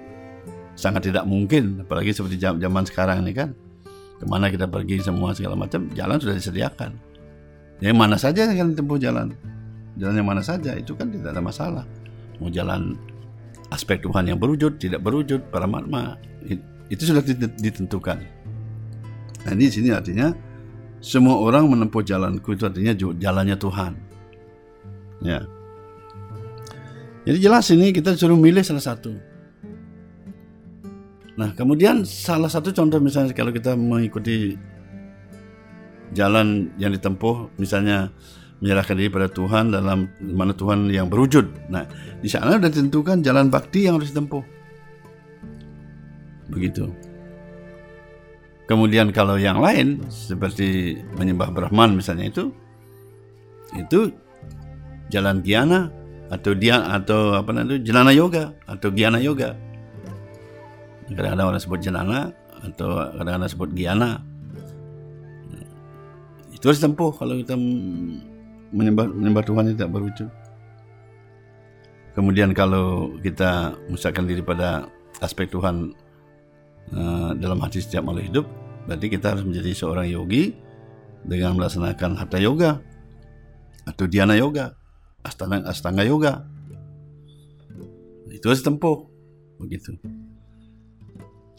sangat 0.80 1.12
tidak 1.12 1.28
mungkin 1.28 1.84
apalagi 1.84 2.16
seperti 2.16 2.40
zaman 2.40 2.88
sekarang 2.88 3.20
ini 3.28 3.36
kan 3.36 3.52
ke 4.16 4.24
mana 4.24 4.48
kita 4.48 4.64
pergi 4.64 5.04
semua 5.04 5.36
segala 5.36 5.52
macam 5.52 5.92
jalan 5.92 6.16
sudah 6.16 6.36
disediakan 6.36 6.96
Yang 7.80 7.96
mana 7.96 8.16
saja 8.20 8.44
yang 8.52 8.76
tempuh 8.76 9.00
jalan. 9.00 9.32
Jalan 9.96 10.20
yang 10.20 10.28
mana 10.28 10.44
saja 10.44 10.76
itu 10.76 10.92
kan 10.92 11.08
tidak 11.08 11.32
ada 11.32 11.40
masalah. 11.40 11.84
Mau 12.36 12.52
jalan 12.52 12.92
aspek 13.72 14.04
Tuhan 14.04 14.28
yang 14.28 14.36
berwujud, 14.36 14.76
tidak 14.76 15.00
berwujud, 15.00 15.48
paramatma 15.48 16.20
itu 16.92 17.02
sudah 17.08 17.24
ditentukan. 17.56 18.20
Nah, 19.40 19.52
ini 19.56 19.72
sini 19.72 19.96
artinya 19.96 20.36
semua 21.00 21.40
orang 21.40 21.72
menempuh 21.72 22.04
jalanku 22.04 22.52
itu 22.52 22.68
artinya 22.68 22.92
jalannya 23.16 23.56
Tuhan. 23.56 23.92
Ya. 25.24 25.40
Jadi 27.24 27.38
jelas 27.40 27.64
ini 27.72 27.96
kita 27.96 28.12
suruh 28.12 28.36
milih 28.36 28.60
salah 28.60 28.84
satu. 28.84 29.29
Nah, 31.38 31.54
kemudian 31.54 32.02
salah 32.02 32.50
satu 32.50 32.74
contoh 32.74 32.98
misalnya 32.98 33.30
kalau 33.34 33.54
kita 33.54 33.78
mengikuti 33.78 34.58
jalan 36.10 36.74
yang 36.76 36.90
ditempuh, 36.90 37.54
misalnya 37.54 38.10
menyerahkan 38.60 38.94
diri 38.98 39.08
pada 39.08 39.28
Tuhan 39.30 39.72
dalam 39.72 40.10
mana 40.20 40.52
Tuhan 40.52 40.90
yang 40.92 41.08
berwujud. 41.08 41.70
Nah, 41.72 41.88
di 42.20 42.28
sana 42.28 42.60
sudah 42.60 42.68
ditentukan 42.68 43.24
jalan 43.24 43.48
bakti 43.48 43.88
yang 43.88 43.96
harus 43.96 44.12
ditempuh. 44.12 44.44
Begitu. 46.50 46.90
Kemudian 48.68 49.10
kalau 49.10 49.34
yang 49.34 49.58
lain 49.58 50.06
seperti 50.06 50.98
menyembah 51.18 51.50
Brahman 51.50 51.98
misalnya 51.98 52.30
itu 52.30 52.54
itu 53.74 54.14
jalan 55.10 55.42
Giana 55.42 55.90
atau 56.30 56.54
dia 56.54 56.78
atau 56.86 57.34
apa 57.34 57.50
namanya 57.50 57.82
Janana 57.82 58.14
Yoga 58.14 58.54
atau 58.70 58.94
Giana 58.94 59.18
Yoga 59.18 59.58
kadang-kadang 61.14 61.46
orang 61.54 61.62
sebut 61.62 61.80
jenana 61.82 62.30
atau 62.60 63.10
kadang-kadang 63.16 63.50
sebut 63.50 63.70
giana. 63.74 64.22
Itu 66.54 66.68
harus 66.68 66.80
tempuh 66.82 67.10
kalau 67.16 67.40
kita 67.40 67.56
menyembah, 68.70 69.08
menyembah 69.10 69.44
Tuhan 69.44 69.72
tidak 69.74 69.90
berwujud. 69.90 70.28
Kemudian 72.14 72.52
kalau 72.52 73.16
kita 73.22 73.78
misalkan 73.88 74.26
diri 74.26 74.42
pada 74.42 74.90
aspek 75.22 75.48
Tuhan 75.48 75.94
uh, 76.92 77.30
dalam 77.38 77.58
hati 77.62 77.80
setiap 77.80 78.02
makhluk 78.02 78.26
hidup 78.26 78.46
berarti 78.84 79.06
kita 79.06 79.36
harus 79.36 79.44
menjadi 79.46 79.70
seorang 79.72 80.10
yogi 80.10 80.52
dengan 81.22 81.54
melaksanakan 81.54 82.18
hatha 82.18 82.38
yoga 82.42 82.82
atau 83.86 84.04
dhyana 84.10 84.34
yoga 84.34 84.74
astana 85.22 85.62
astanga 85.64 86.02
yoga. 86.04 86.44
Itu 88.30 88.50
harus 88.50 88.62
tempuh 88.62 89.06
begitu 89.60 89.96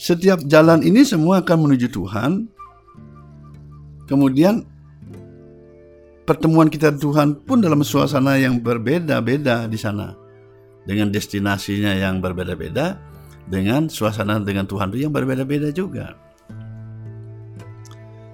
setiap 0.02 0.42
jalan 0.50 0.82
ini 0.82 1.06
semua 1.06 1.46
akan 1.46 1.70
menuju 1.70 1.94
Tuhan. 1.94 2.50
Kemudian 4.10 4.66
pertemuan 6.26 6.74
kita 6.74 6.98
Tuhan 6.98 7.38
pun 7.46 7.62
dalam 7.62 7.86
suasana 7.86 8.42
yang 8.42 8.58
berbeda-beda 8.58 9.70
di 9.70 9.78
sana. 9.78 10.18
Dengan 10.90 11.14
destinasinya 11.14 11.94
yang 11.94 12.18
berbeda-beda, 12.18 12.98
dengan 13.46 13.86
suasana 13.86 14.42
dengan 14.42 14.66
Tuhan 14.66 14.90
itu 14.90 15.06
yang 15.06 15.14
berbeda-beda 15.14 15.70
juga. 15.70 16.18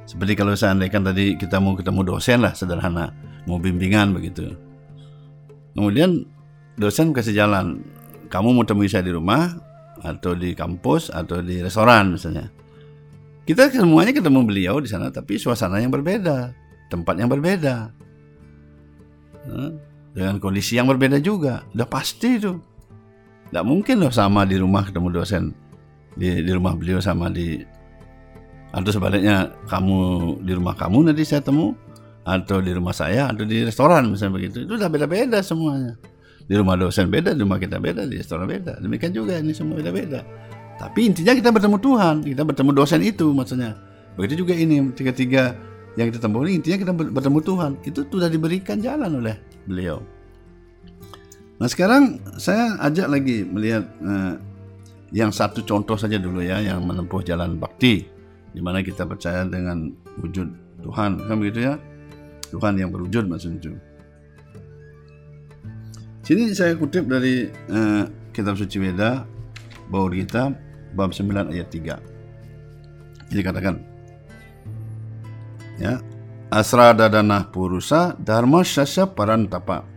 Seperti 0.07 0.39
kalau 0.39 0.55
saya 0.55 0.71
andaikan 0.71 1.03
tadi 1.03 1.35
kita 1.35 1.59
mau 1.59 1.75
ketemu 1.75 2.15
dosen 2.15 2.47
lah 2.47 2.55
sederhana, 2.55 3.11
mau 3.43 3.59
bimbingan 3.59 4.15
begitu. 4.15 4.55
Kemudian 5.75 6.23
dosen 6.79 7.11
kasih 7.11 7.35
jalan, 7.35 7.83
kamu 8.31 8.55
mau 8.55 8.63
temui 8.63 8.87
saya 8.87 9.03
di 9.03 9.11
rumah, 9.11 9.66
atau 10.03 10.37
di 10.37 10.53
kampus 10.53 11.09
atau 11.09 11.41
di 11.41 11.61
restoran 11.61 12.13
misalnya. 12.13 12.49
Kita 13.47 13.71
semuanya 13.71 14.11
ketemu 14.11 14.43
beliau 14.43 14.75
di 14.83 14.91
sana 14.91 15.07
tapi 15.07 15.39
suasana 15.39 15.79
yang 15.79 15.93
berbeda, 15.93 16.51
tempat 16.91 17.15
yang 17.15 17.31
berbeda. 17.31 17.95
Dengan 20.11 20.35
kondisi 20.43 20.75
yang 20.75 20.91
berbeda 20.91 21.23
juga, 21.23 21.63
udah 21.71 21.87
pasti 21.87 22.35
itu. 22.35 22.59
Tidak 23.47 23.63
mungkin 23.63 24.03
loh 24.03 24.11
sama 24.11 24.43
di 24.43 24.59
rumah 24.59 24.83
ketemu 24.83 25.07
dosen 25.15 25.55
di, 26.17 26.43
di 26.43 26.51
rumah 26.51 26.73
beliau 26.73 26.99
sama 26.99 27.29
di 27.31 27.61
atau 28.73 28.91
sebaliknya 28.91 29.53
kamu 29.71 29.99
di 30.43 30.51
rumah 30.51 30.75
kamu 30.75 31.07
nanti 31.07 31.23
saya 31.23 31.39
temu 31.39 31.71
atau 32.27 32.59
di 32.59 32.75
rumah 32.75 32.91
saya 32.91 33.31
atau 33.31 33.47
di 33.47 33.63
restoran 33.63 34.11
misalnya 34.11 34.35
begitu 34.35 34.67
itu 34.67 34.75
udah 34.75 34.91
beda-beda 34.91 35.39
semuanya 35.39 35.95
di 36.47 36.53
rumah 36.55 36.79
dosen 36.79 37.11
beda, 37.11 37.35
di 37.35 37.43
rumah 37.43 37.59
kita 37.59 37.77
beda, 37.77 38.07
di 38.07 38.23
restoran 38.23 38.47
beda. 38.47 38.79
Demikian 38.79 39.11
juga 39.11 39.35
ini 39.35 39.51
semua 39.51 39.83
beda-beda. 39.83 40.23
Tapi 40.79 41.11
intinya 41.11 41.35
kita 41.35 41.51
bertemu 41.51 41.77
Tuhan, 41.83 42.15
kita 42.23 42.43
bertemu 42.47 42.71
dosen 42.71 42.99
itu 43.03 43.27
maksudnya. 43.35 43.75
Begitu 44.15 44.47
juga 44.47 44.53
ini 44.55 44.81
tiga-tiga 44.95 45.53
yang 45.99 46.07
kita 46.09 46.23
tempuh 46.23 46.41
ini 46.47 46.63
intinya 46.63 46.77
kita 46.79 46.93
bertemu 46.95 47.39
Tuhan. 47.43 47.71
Itu 47.83 47.99
sudah 48.07 48.31
diberikan 48.31 48.79
jalan 48.79 49.19
oleh 49.19 49.35
beliau. 49.67 49.99
Nah 51.57 51.67
sekarang 51.67 52.21
saya 52.37 52.77
ajak 52.79 53.07
lagi 53.09 53.43
melihat 53.43 53.83
eh, 54.05 54.33
yang 55.11 55.33
satu 55.33 55.65
contoh 55.65 55.97
saja 55.97 56.21
dulu 56.21 56.43
ya 56.43 56.61
yang 56.61 56.83
menempuh 56.83 57.23
jalan 57.25 57.57
bakti 57.57 58.05
di 58.53 58.61
mana 58.61 58.85
kita 58.85 59.07
percaya 59.09 59.43
dengan 59.47 59.89
wujud 60.19 60.47
Tuhan 60.83 61.25
kan 61.25 61.35
begitu 61.39 61.71
ya 61.71 61.75
Tuhan 62.51 62.75
yang 62.79 62.89
berwujud 62.91 63.27
maksudnya 63.27 63.73
Sini 66.27 66.51
saya 66.51 66.75
kutip 66.75 67.07
dari 67.07 67.47
uh, 67.71 68.03
kitab 68.35 68.59
suci 68.59 68.83
Weda 68.83 69.23
Baur 69.87 70.11
kita 70.11 70.51
bab 70.91 71.15
9 71.15 71.55
ayat 71.55 71.71
3. 71.71 73.31
Jadi 73.31 73.41
katakan 73.47 73.79
ya 75.79 76.03
asra 76.51 76.91
dadana 76.91 77.47
purusa 77.47 78.19
dharma 78.19 78.59
syasya 78.59 79.07
parantapa 79.07 79.87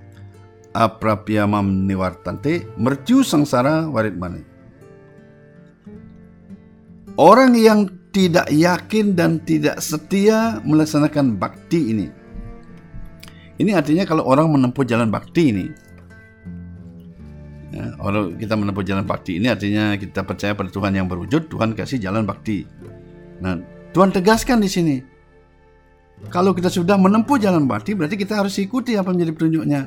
aprapyamam 0.70 1.66
niwartante 1.90 2.62
mercu 2.78 3.26
sangsara 3.26 3.90
warit 3.90 4.14
mani. 4.14 4.46
Orang 7.18 7.58
yang 7.58 7.90
tidak 8.14 8.46
yakin 8.54 9.18
dan 9.18 9.42
tidak 9.42 9.82
setia 9.82 10.62
melaksanakan 10.62 11.34
bakti 11.42 11.90
ini. 11.90 12.06
Ini 13.58 13.74
artinya 13.74 14.06
kalau 14.06 14.22
orang 14.30 14.46
menempuh 14.54 14.86
jalan 14.86 15.10
bakti 15.10 15.50
ini, 15.50 15.89
Ya, 17.70 17.94
kalau 17.94 18.34
kita 18.34 18.58
menempuh 18.58 18.82
jalan 18.82 19.06
bakti 19.06 19.38
ini 19.38 19.46
artinya 19.46 19.94
kita 19.94 20.26
percaya 20.26 20.58
pada 20.58 20.70
Tuhan 20.74 20.90
yang 20.90 21.06
berwujud, 21.06 21.46
Tuhan 21.46 21.78
kasih 21.78 22.02
jalan 22.02 22.26
bakti. 22.26 22.66
Nah, 23.38 23.62
Tuhan 23.94 24.10
tegaskan 24.10 24.58
di 24.58 24.70
sini. 24.70 24.96
Kalau 26.28 26.52
kita 26.52 26.68
sudah 26.68 27.00
menempuh 27.00 27.40
jalan 27.40 27.64
bakti, 27.64 27.96
berarti 27.96 28.18
kita 28.18 28.42
harus 28.42 28.58
ikuti 28.60 28.98
apa 28.98 29.14
menjadi 29.14 29.32
petunjuknya. 29.32 29.80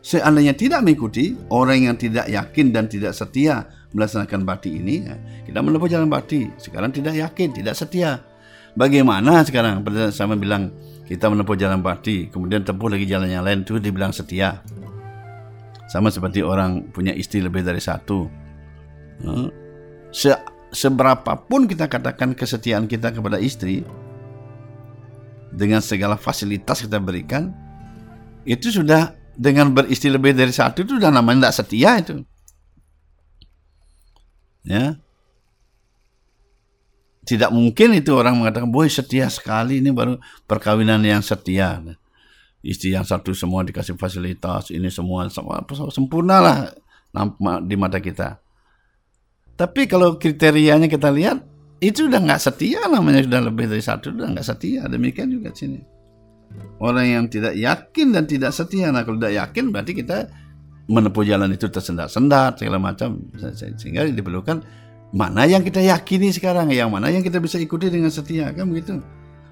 Seandainya 0.00 0.54
tidak 0.54 0.86
mengikuti, 0.86 1.34
orang 1.50 1.90
yang 1.90 1.96
tidak 1.98 2.30
yakin 2.30 2.70
dan 2.70 2.86
tidak 2.86 3.12
setia 3.12 3.66
melaksanakan 3.90 4.46
bakti 4.46 4.78
ini, 4.78 5.02
ya, 5.02 5.18
kita 5.44 5.58
menempuh 5.60 5.90
jalan 5.90 6.06
bakti. 6.06 6.46
Sekarang 6.62 6.94
tidak 6.94 7.18
yakin, 7.18 7.50
tidak 7.52 7.74
setia. 7.74 8.22
Bagaimana 8.78 9.42
sekarang? 9.42 9.82
Sama 10.14 10.38
bilang 10.38 10.70
kita 11.10 11.26
menempuh 11.26 11.58
jalan 11.58 11.82
bakti, 11.82 12.30
kemudian 12.30 12.62
tempuh 12.62 12.86
lagi 12.86 13.04
jalan 13.04 13.28
yang 13.28 13.42
lain 13.42 13.66
itu 13.66 13.82
dibilang 13.82 14.14
setia. 14.14 14.62
Sama 15.86 16.10
seperti 16.10 16.42
orang 16.42 16.90
punya 16.90 17.14
istri 17.14 17.38
lebih 17.38 17.62
dari 17.62 17.78
satu. 17.78 18.26
Se 20.10 20.34
seberapapun 20.74 21.70
kita 21.70 21.86
katakan 21.86 22.34
kesetiaan 22.34 22.90
kita 22.90 23.14
kepada 23.14 23.38
istri, 23.38 23.86
dengan 25.54 25.80
segala 25.80 26.18
fasilitas 26.18 26.84
kita 26.84 26.98
berikan, 27.00 27.54
itu 28.44 28.68
sudah 28.68 29.14
dengan 29.38 29.72
beristri 29.72 30.10
lebih 30.12 30.36
dari 30.36 30.52
satu 30.52 30.84
itu 30.84 30.98
sudah 30.98 31.08
namanya 31.08 31.48
tidak 31.48 31.56
setia 31.56 31.90
itu. 32.02 32.16
Ya, 34.66 34.98
tidak 37.26 37.50
mungkin 37.54 37.94
itu 37.94 38.10
orang 38.14 38.38
mengatakan, 38.38 38.70
boy 38.70 38.90
setia 38.90 39.26
sekali 39.30 39.78
ini 39.82 39.90
baru 39.90 40.18
perkawinan 40.46 41.02
yang 41.06 41.22
setia 41.22 41.78
istri 42.66 42.90
yang 42.90 43.06
satu 43.06 43.30
semua 43.30 43.62
dikasih 43.62 43.94
fasilitas 43.94 44.74
ini 44.74 44.90
semua 44.90 45.30
sempurna 45.94 46.42
lah 46.42 46.58
di 47.62 47.76
mata 47.78 48.02
kita. 48.02 48.42
Tapi 49.56 49.88
kalau 49.88 50.18
kriterianya 50.20 50.90
kita 50.90 51.08
lihat 51.14 51.40
itu 51.80 52.10
udah 52.10 52.20
nggak 52.20 52.42
setia 52.42 52.84
namanya 52.90 53.24
sudah 53.24 53.40
lebih 53.46 53.70
dari 53.70 53.80
satu 53.80 54.12
udah 54.12 54.34
nggak 54.36 54.44
setia. 54.44 54.84
Demikian 54.90 55.32
juga 55.32 55.54
sini. 55.54 55.80
Orang 56.82 57.06
yang 57.08 57.24
tidak 57.30 57.56
yakin 57.56 58.12
dan 58.12 58.24
tidak 58.28 58.52
setia 58.52 58.92
nah 58.92 59.06
kalau 59.06 59.16
tidak 59.16 59.46
yakin 59.46 59.72
berarti 59.72 59.92
kita 59.96 60.28
menempuh 60.86 61.24
jalan 61.24 61.50
itu 61.56 61.72
tersendat-sendat 61.72 62.60
segala 62.60 62.76
macam. 62.76 63.16
Sehingga 63.80 64.04
diperlukan 64.12 64.60
mana 65.16 65.48
yang 65.48 65.64
kita 65.64 65.80
yakini 65.80 66.34
sekarang 66.34 66.68
yang 66.74 66.92
mana 66.92 67.08
yang 67.08 67.24
kita 67.24 67.40
bisa 67.40 67.56
ikuti 67.56 67.88
dengan 67.88 68.12
setia 68.12 68.52
kan 68.52 68.68
begitu? 68.68 69.00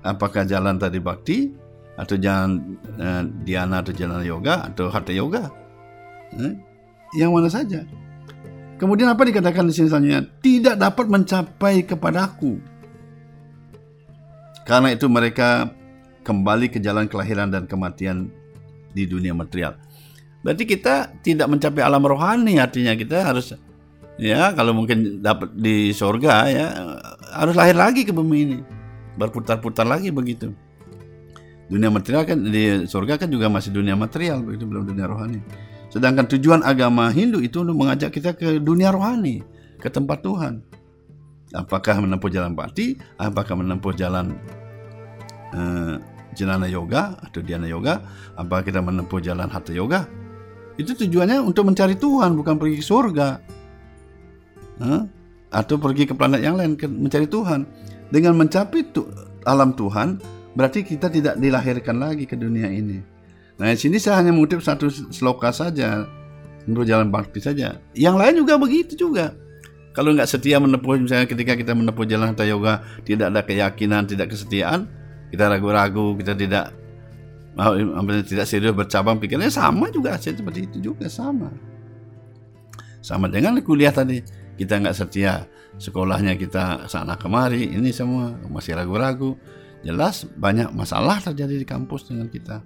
Apakah 0.04 0.44
jalan 0.44 0.76
tadi 0.76 1.00
bakti 1.00 1.48
atau 1.94 2.14
jalan 2.18 2.78
uh, 2.98 3.22
Diana 3.46 3.80
atau 3.82 3.94
jalan 3.94 4.22
yoga 4.26 4.70
atau 4.70 4.90
hatha 4.90 5.14
yoga. 5.14 5.50
Eh? 6.34 6.54
Yang 7.14 7.30
mana 7.30 7.48
saja. 7.50 7.80
Kemudian 8.74 9.06
apa 9.06 9.22
dikatakan 9.22 9.70
di 9.70 9.74
sini 9.74 9.86
selanjutnya? 9.86 10.26
Tidak 10.42 10.74
dapat 10.74 11.06
mencapai 11.06 11.86
kepadaku. 11.86 12.58
Karena 14.66 14.90
itu 14.90 15.06
mereka 15.06 15.70
kembali 16.26 16.72
ke 16.72 16.82
jalan 16.82 17.06
kelahiran 17.06 17.52
dan 17.52 17.70
kematian 17.70 18.32
di 18.90 19.06
dunia 19.06 19.36
material. 19.36 19.78
Berarti 20.42 20.64
kita 20.66 21.14
tidak 21.22 21.46
mencapai 21.48 21.84
alam 21.84 22.02
rohani, 22.02 22.58
artinya 22.58 22.96
kita 22.98 23.22
harus 23.22 23.54
ya 24.18 24.52
kalau 24.56 24.72
mungkin 24.72 25.20
dapat 25.20 25.50
di 25.56 25.90
surga 25.90 26.34
ya 26.48 26.66
harus 27.34 27.54
lahir 27.54 27.76
lagi 27.76 28.02
ke 28.02 28.10
bumi 28.10 28.38
ini. 28.42 28.58
Berputar-putar 29.14 29.86
lagi 29.86 30.10
begitu. 30.10 30.50
Dunia 31.64 31.88
material 31.88 32.28
kan 32.28 32.38
di 32.44 32.84
surga 32.84 33.16
kan 33.16 33.28
juga 33.32 33.48
masih 33.48 33.72
dunia 33.72 33.96
material 33.96 34.44
begitu 34.44 34.68
belum 34.68 34.84
dunia 34.84 35.08
rohani. 35.08 35.40
Sedangkan 35.88 36.26
tujuan 36.26 36.60
agama 36.66 37.08
Hindu 37.08 37.38
itu 37.40 37.62
mengajak 37.62 38.10
kita 38.12 38.34
ke 38.34 38.58
dunia 38.58 38.90
rohani, 38.90 39.40
ke 39.78 39.88
tempat 39.88 40.20
Tuhan. 40.26 40.60
Apakah 41.54 42.02
menempuh 42.02 42.28
jalan 42.28 42.52
bakti, 42.58 42.98
apakah 43.14 43.54
menempuh 43.54 43.94
jalan 43.94 44.34
uh, 45.54 46.02
Jnana 46.34 46.66
Yoga 46.66 47.14
atau 47.22 47.38
Dhyana 47.38 47.70
Yoga, 47.70 48.02
apakah 48.34 48.66
kita 48.66 48.82
menempuh 48.82 49.22
jalan 49.22 49.46
Hatha 49.46 49.70
Yoga? 49.70 50.10
Itu 50.74 50.98
tujuannya 50.98 51.38
untuk 51.46 51.70
mencari 51.70 51.94
Tuhan, 51.94 52.34
bukan 52.34 52.58
pergi 52.58 52.82
ke 52.82 52.84
surga. 52.84 53.28
Huh? 54.82 55.02
Atau 55.54 55.78
pergi 55.78 56.10
ke 56.10 56.18
planet 56.18 56.42
yang 56.42 56.58
lain, 56.58 56.74
mencari 56.74 57.30
Tuhan. 57.30 57.62
Dengan 58.10 58.34
mencapai 58.34 58.82
tu, 58.90 59.06
alam 59.46 59.70
Tuhan, 59.78 60.18
berarti 60.54 60.86
kita 60.86 61.10
tidak 61.10 61.34
dilahirkan 61.38 61.98
lagi 61.98 62.24
ke 62.24 62.38
dunia 62.38 62.70
ini. 62.70 63.02
Nah, 63.54 63.70
di 63.70 63.78
sini 63.78 64.02
saya 64.02 64.18
hanya 64.18 64.34
mengutip 64.34 64.58
satu 64.58 64.90
sloka 64.90 65.54
saja, 65.54 66.06
untuk 66.64 66.84
jalan 66.88 67.12
bakti 67.12 67.40
saja. 67.44 67.78
Yang 67.92 68.16
lain 68.16 68.34
juga 68.40 68.54
begitu 68.56 68.92
juga. 68.96 69.36
Kalau 69.94 70.10
nggak 70.10 70.26
setia 70.26 70.58
menempuh, 70.58 70.98
misalnya 70.98 71.30
ketika 71.30 71.54
kita 71.54 71.70
menempuh 71.70 72.02
jalan 72.02 72.34
Hatha 72.34 72.42
Yoga, 72.42 72.82
tidak 73.06 73.30
ada 73.30 73.40
keyakinan, 73.46 74.10
tidak 74.10 74.34
kesetiaan, 74.34 74.90
kita 75.30 75.46
ragu-ragu, 75.46 76.18
kita 76.18 76.34
tidak 76.34 76.74
mau 77.54 77.70
tidak 78.26 78.50
serius 78.50 78.74
bercabang 78.74 79.22
pikirannya 79.22 79.54
sama 79.54 79.86
juga 79.94 80.18
seperti 80.18 80.66
itu 80.66 80.90
juga 80.90 81.06
sama. 81.06 81.54
Sama 82.98 83.30
dengan 83.30 83.54
kuliah 83.62 83.94
tadi, 83.94 84.18
kita 84.58 84.82
nggak 84.82 84.96
setia 84.98 85.46
sekolahnya 85.78 86.34
kita 86.34 86.90
sana 86.90 87.14
kemari, 87.14 87.70
ini 87.70 87.94
semua 87.94 88.34
masih 88.50 88.74
ragu-ragu. 88.74 89.38
Jelas 89.84 90.24
banyak 90.24 90.72
masalah 90.72 91.20
terjadi 91.20 91.60
di 91.60 91.66
kampus 91.68 92.08
dengan 92.08 92.32
kita. 92.32 92.64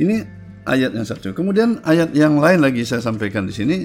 Ini 0.00 0.24
ayat 0.64 0.96
yang 0.96 1.04
satu. 1.04 1.36
Kemudian 1.36 1.84
ayat 1.84 2.16
yang 2.16 2.40
lain 2.40 2.64
lagi 2.64 2.88
saya 2.88 3.04
sampaikan 3.04 3.44
di 3.44 3.52
sini, 3.52 3.76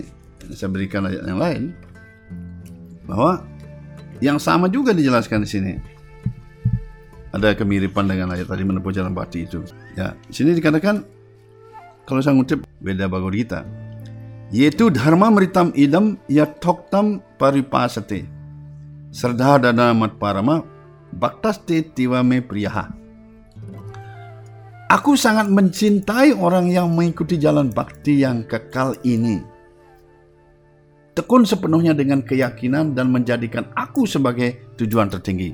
saya 0.55 0.71
berikan 0.71 1.03
ayat 1.03 1.27
yang 1.27 1.39
lain 1.39 1.75
bahwa 3.03 3.43
yang 4.23 4.39
sama 4.39 4.71
juga 4.71 4.95
dijelaskan 4.95 5.43
di 5.43 5.49
sini 5.49 5.73
ada 7.35 7.51
kemiripan 7.51 8.07
dengan 8.07 8.31
ayat 8.31 8.47
tadi 8.47 8.63
menempuh 8.63 8.93
jalan 8.95 9.11
bakti 9.11 9.43
itu. 9.43 9.59
Ya, 9.99 10.15
sini 10.31 10.55
dikatakan 10.55 11.03
kalau 12.07 12.23
saya 12.23 12.37
ngutip 12.37 12.63
beda 12.79 13.11
Bhagavad 13.11 13.35
Gita, 13.35 13.59
yaitu 14.55 14.87
dharma 14.87 15.27
meritam 15.33 15.75
idam 15.75 16.15
ya 16.31 16.47
toktam 16.47 17.19
paripasate. 17.35 18.29
Dana 19.13 19.93
mat 19.93 20.17
parama 20.17 20.65
baktaste 21.17 21.93
tiwame 21.93 22.41
priyaha. 22.41 22.89
Aku 24.93 25.17
sangat 25.17 25.49
mencintai 25.49 26.37
orang 26.37 26.69
yang 26.69 26.93
mengikuti 26.93 27.41
jalan 27.41 27.73
bakti 27.73 28.21
yang 28.21 28.45
kekal 28.45 28.93
ini. 29.01 29.41
Tekun 31.17 31.45
sepenuhnya 31.45 31.93
dengan 31.97 32.21
keyakinan 32.21 32.93
dan 32.93 33.09
menjadikan 33.09 33.69
aku 33.73 34.05
sebagai 34.05 34.73
tujuan 34.77 35.09
tertinggi. 35.09 35.53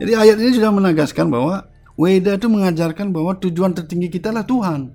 Jadi 0.00 0.12
ayat 0.16 0.36
ini 0.40 0.56
sudah 0.56 0.72
menegaskan 0.72 1.28
bahwa 1.32 1.64
Weda 1.94 2.34
itu 2.34 2.50
mengajarkan 2.50 3.14
bahwa 3.14 3.38
tujuan 3.38 3.70
tertinggi 3.70 4.10
kita 4.10 4.34
adalah 4.34 4.42
Tuhan. 4.42 4.90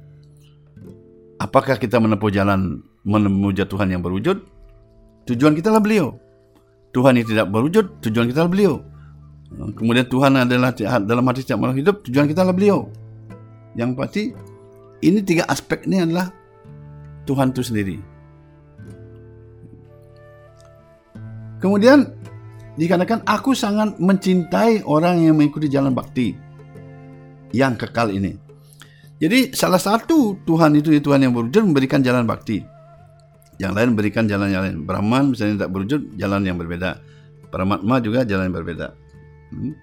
Apakah 1.40 1.80
kita 1.80 1.96
menempuh 1.96 2.28
jalan 2.28 2.84
memuja 3.08 3.64
Tuhan 3.64 3.88
yang 3.88 4.04
berwujud? 4.04 4.44
Tujuan 5.32 5.56
kita 5.56 5.72
adalah 5.72 5.84
beliau. 5.88 6.08
Tuhan 6.92 7.16
yang 7.16 7.28
tidak 7.32 7.48
berwujud, 7.48 8.04
tujuan 8.04 8.28
kita 8.28 8.44
adalah 8.44 8.52
beliau. 8.52 8.74
Kemudian 9.50 10.06
Tuhan 10.06 10.38
adalah 10.38 10.72
dalam 11.02 11.26
hati 11.26 11.42
setiap 11.42 11.60
makhluk 11.60 11.80
hidup, 11.82 11.96
tujuan 12.06 12.30
kita 12.30 12.46
adalah 12.46 12.56
beliau. 12.56 12.80
Yang 13.74 13.90
pasti 13.98 14.24
ini 15.02 15.20
tiga 15.26 15.50
aspek 15.50 15.90
ini 15.90 16.06
adalah 16.06 16.30
Tuhan 17.26 17.50
itu 17.54 17.62
sendiri. 17.66 17.98
Kemudian 21.60 22.08
dikatakan 22.80 23.26
aku 23.28 23.52
sangat 23.52 24.00
mencintai 24.00 24.88
orang 24.88 25.28
yang 25.28 25.36
mengikuti 25.36 25.68
jalan 25.68 25.92
bakti 25.92 26.32
yang 27.52 27.76
kekal 27.76 28.14
ini. 28.14 28.38
Jadi 29.20 29.52
salah 29.52 29.82
satu 29.82 30.40
Tuhan 30.48 30.80
itu 30.80 30.96
Tuhan 30.96 31.20
yang 31.20 31.36
berwujud 31.36 31.68
memberikan 31.68 32.00
jalan 32.00 32.24
bakti. 32.24 32.64
Yang 33.60 33.72
lain 33.76 33.88
memberikan 33.92 34.24
jalan 34.24 34.48
yang 34.48 34.64
lain. 34.64 34.88
Brahman 34.88 35.36
misalnya 35.36 35.66
tidak 35.66 35.72
berwujud 35.76 36.02
jalan 36.16 36.48
yang 36.48 36.56
berbeda. 36.56 37.04
Paramatma 37.52 38.00
juga 38.00 38.24
jalan 38.24 38.48
yang 38.48 38.56
berbeda. 38.64 38.96
Hmm. 39.50 39.74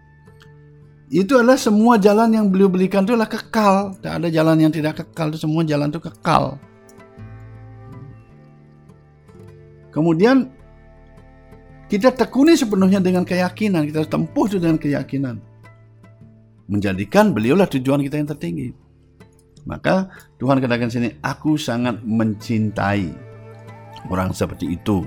Itu 1.06 1.38
adalah 1.38 1.54
semua 1.54 2.02
jalan 2.02 2.34
yang 2.34 2.46
beliau 2.50 2.66
berikan 2.66 3.06
itu 3.06 3.14
adalah 3.14 3.30
kekal. 3.30 3.94
Tidak 3.98 4.14
ada 4.18 4.28
jalan 4.30 4.56
yang 4.58 4.72
tidak 4.74 4.98
kekal. 5.02 5.30
Itu 5.30 5.38
semua 5.46 5.62
jalan 5.62 5.94
itu 5.94 6.02
kekal. 6.02 6.58
Kemudian 9.94 10.50
kita 11.86 12.10
tekuni 12.10 12.58
sepenuhnya 12.58 12.98
dengan 12.98 13.22
keyakinan, 13.22 13.86
kita 13.86 14.02
tempuh 14.10 14.50
itu 14.50 14.58
dengan 14.58 14.76
keyakinan. 14.82 15.38
Menjadikan 16.66 17.30
beliaulah 17.30 17.70
tujuan 17.70 18.02
kita 18.02 18.18
yang 18.18 18.26
tertinggi. 18.26 18.74
Maka 19.62 20.10
Tuhan 20.42 20.58
katakan 20.58 20.90
sini, 20.90 21.14
aku 21.22 21.54
sangat 21.54 22.02
mencintai 22.02 23.06
orang 24.10 24.34
seperti 24.34 24.74
itu. 24.74 25.06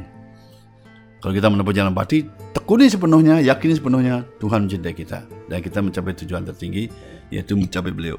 Kalau 1.20 1.34
kita 1.36 1.52
menempuh 1.52 1.76
jalan 1.76 1.92
bakti, 1.92 2.24
tekuni 2.56 2.88
sepenuhnya, 2.88 3.44
yakini 3.44 3.76
sepenuhnya 3.76 4.24
Tuhan 4.40 4.68
mencintai 4.68 4.96
kita. 4.96 5.28
Dan 5.52 5.60
kita 5.60 5.84
mencapai 5.84 6.16
tujuan 6.16 6.48
tertinggi, 6.48 6.88
yaitu 7.28 7.60
mencapai 7.60 7.92
beliau. 7.92 8.16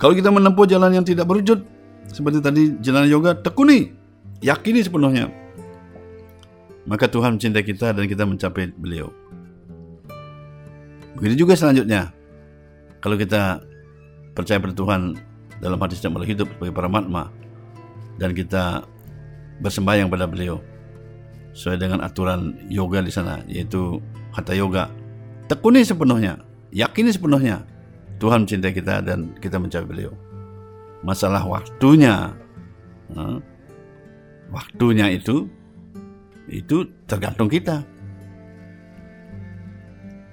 Kalau 0.00 0.16
kita 0.16 0.32
menempuh 0.32 0.64
jalan 0.64 0.96
yang 0.96 1.04
tidak 1.04 1.28
berwujud, 1.28 1.60
seperti 2.08 2.40
tadi 2.40 2.62
jalan 2.80 3.04
yoga, 3.04 3.36
tekuni, 3.36 3.92
yakini 4.40 4.80
sepenuhnya 4.80 5.28
maka 6.88 7.06
Tuhan 7.10 7.36
mencintai 7.36 7.64
kita 7.64 7.92
dan 7.92 8.04
kita 8.08 8.24
mencapai 8.24 8.72
beliau. 8.74 9.12
Begitu 11.18 11.44
juga 11.44 11.58
selanjutnya. 11.58 12.10
Kalau 12.98 13.14
kita 13.14 13.60
percaya 14.32 14.58
pada 14.58 14.74
Tuhan 14.74 15.14
dalam 15.60 15.78
hati 15.80 15.94
setiap 15.94 16.16
hidup 16.24 16.48
sebagai 16.56 16.72
paramatma 16.72 17.28
dan 18.16 18.32
kita 18.32 18.84
bersembahyang 19.60 20.08
pada 20.08 20.24
beliau 20.24 20.60
sesuai 21.52 21.78
dengan 21.82 22.00
aturan 22.04 22.56
yoga 22.70 23.02
di 23.02 23.12
sana 23.12 23.42
yaitu 23.50 23.98
hatha 24.34 24.54
yoga. 24.54 24.88
Tekuni 25.50 25.82
sepenuhnya, 25.82 26.38
yakini 26.70 27.10
sepenuhnya 27.10 27.66
Tuhan 28.20 28.44
mencintai 28.44 28.76
kita 28.76 29.00
dan 29.02 29.34
kita 29.40 29.56
mencapai 29.56 29.88
beliau. 29.88 30.12
Masalah 31.00 31.42
waktunya, 31.48 32.30
waktunya 34.52 35.08
itu 35.10 35.48
itu 36.52 36.84
tergantung 37.08 37.48
kita. 37.48 37.80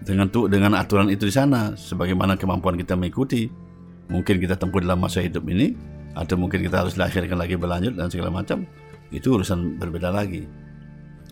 Dengan 0.03 0.27
tuh 0.31 0.47
dengan 0.47 0.75
aturan 0.75 1.11
itu 1.11 1.27
di 1.27 1.33
sana, 1.35 1.75
sebagaimana 1.75 2.39
kemampuan 2.39 2.79
kita 2.79 2.95
mengikuti, 2.95 3.47
mungkin 4.07 4.39
kita 4.39 4.55
tempuh 4.55 4.79
dalam 4.79 5.03
masa 5.03 5.19
hidup 5.19 5.43
ini, 5.51 5.75
atau 6.15 6.39
mungkin 6.39 6.63
kita 6.63 6.83
harus 6.83 6.95
lahirkan 6.95 7.35
lagi 7.35 7.59
berlanjut 7.59 7.95
dan 7.95 8.07
segala 8.07 8.31
macam, 8.31 8.63
itu 9.11 9.35
urusan 9.35 9.75
berbeda 9.75 10.11
lagi. 10.11 10.47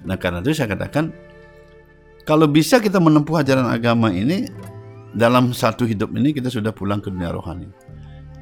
Nah 0.05 0.15
karena 0.15 0.39
itu 0.45 0.53
saya 0.53 0.69
katakan, 0.71 1.11
kalau 2.23 2.45
bisa 2.45 2.77
kita 2.81 3.01
menempuh 3.01 3.41
ajaran 3.41 3.67
agama 3.69 4.09
ini 4.09 4.49
dalam 5.13 5.51
satu 5.51 5.85
hidup 5.85 6.13
ini 6.13 6.31
kita 6.31 6.49
sudah 6.49 6.69
pulang 6.71 7.01
ke 7.01 7.09
dunia 7.09 7.33
rohani. 7.33 7.67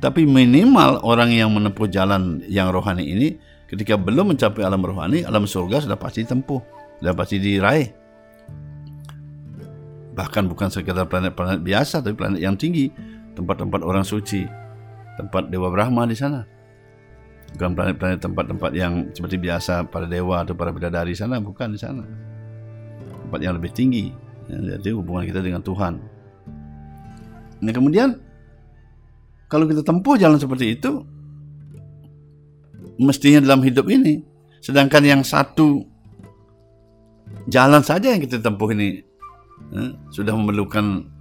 Tapi 0.03 0.27
minimal 0.27 0.99
orang 1.07 1.31
yang 1.31 1.49
menempuh 1.55 1.87
jalan 1.87 2.43
yang 2.51 2.75
rohani 2.75 3.07
ini 3.07 3.27
Ketika 3.73 3.97
belum 3.97 4.37
mencapai 4.37 4.61
alam 4.61 4.85
rohani, 4.85 5.25
alam 5.25 5.49
surga 5.49 5.81
sudah 5.81 5.97
pasti 5.97 6.21
tempuh, 6.21 6.61
sudah 7.01 7.09
pasti 7.17 7.41
diraih. 7.41 7.89
Bahkan 10.13 10.45
bukan 10.45 10.69
sekedar 10.69 11.09
planet-planet 11.09 11.65
biasa, 11.65 12.05
tapi 12.05 12.13
planet 12.13 12.37
yang 12.37 12.53
tinggi, 12.53 12.93
tempat-tempat 13.33 13.81
orang 13.81 14.05
suci, 14.05 14.45
tempat 15.17 15.49
Dewa 15.49 15.73
Brahma 15.73 16.05
di 16.05 16.13
sana. 16.13 16.45
Bukan 17.53 17.77
planet-planet 17.77 18.19
tempat-tempat 18.21 18.71
yang 18.73 19.13
seperti 19.13 19.37
biasa 19.37 19.87
para 19.87 20.09
dewa 20.09 20.41
atau 20.41 20.57
para 20.57 20.73
bidadari 20.73 21.13
sana, 21.13 21.37
bukan 21.37 21.73
di 21.73 21.79
sana. 21.79 22.01
Tempat 23.29 23.39
yang 23.39 23.53
lebih 23.57 23.69
tinggi. 23.71 24.09
Ya, 24.49 24.77
jadi 24.77 24.97
hubungan 24.97 25.23
kita 25.23 25.39
dengan 25.39 25.61
Tuhan. 25.61 26.01
Nah 27.63 27.71
kemudian 27.71 28.19
kalau 29.47 29.69
kita 29.69 29.85
tempuh 29.85 30.17
jalan 30.17 30.41
seperti 30.41 30.75
itu, 30.75 31.05
mestinya 32.97 33.39
dalam 33.45 33.61
hidup 33.61 33.85
ini. 33.85 34.25
Sedangkan 34.63 35.05
yang 35.05 35.21
satu 35.21 35.85
jalan 37.51 37.83
saja 37.85 38.15
yang 38.15 38.21
kita 38.23 38.39
tempuh 38.39 38.71
ini 38.73 39.03
eh, 39.75 39.91
sudah 40.09 40.33
memerlukan 40.33 41.12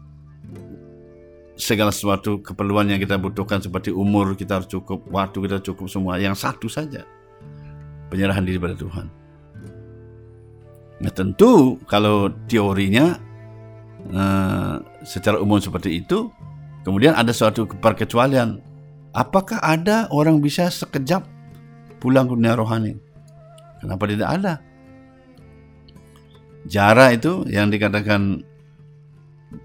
segala 1.63 1.95
sesuatu 1.95 2.43
keperluan 2.43 2.91
yang 2.91 2.99
kita 2.99 3.15
butuhkan 3.15 3.63
seperti 3.63 3.95
umur 3.95 4.35
kita 4.35 4.59
harus 4.59 4.67
cukup, 4.67 5.07
waktu 5.15 5.39
kita 5.47 5.63
cukup 5.63 5.87
semua. 5.87 6.19
Yang 6.19 6.43
satu 6.43 6.67
saja 6.67 7.07
penyerahan 8.11 8.43
diri 8.43 8.59
pada 8.59 8.75
Tuhan. 8.75 9.07
Nah 10.99 11.13
tentu 11.15 11.79
kalau 11.87 12.35
teorinya 12.51 13.15
uh, 14.11 14.83
secara 15.07 15.39
umum 15.39 15.63
seperti 15.63 16.03
itu, 16.03 16.35
kemudian 16.83 17.15
ada 17.15 17.31
suatu 17.31 17.71
perkecualian. 17.71 18.59
Apakah 19.13 19.61
ada 19.61 20.09
orang 20.09 20.41
bisa 20.41 20.73
sekejap 20.73 21.23
pulang 22.01 22.27
ke 22.27 22.35
dunia 22.35 22.57
rohani? 22.57 22.97
Kenapa 23.79 24.09
tidak 24.09 24.29
ada? 24.41 24.55
Jara 26.65 27.13
itu 27.13 27.45
yang 27.51 27.69
dikatakan 27.69 28.41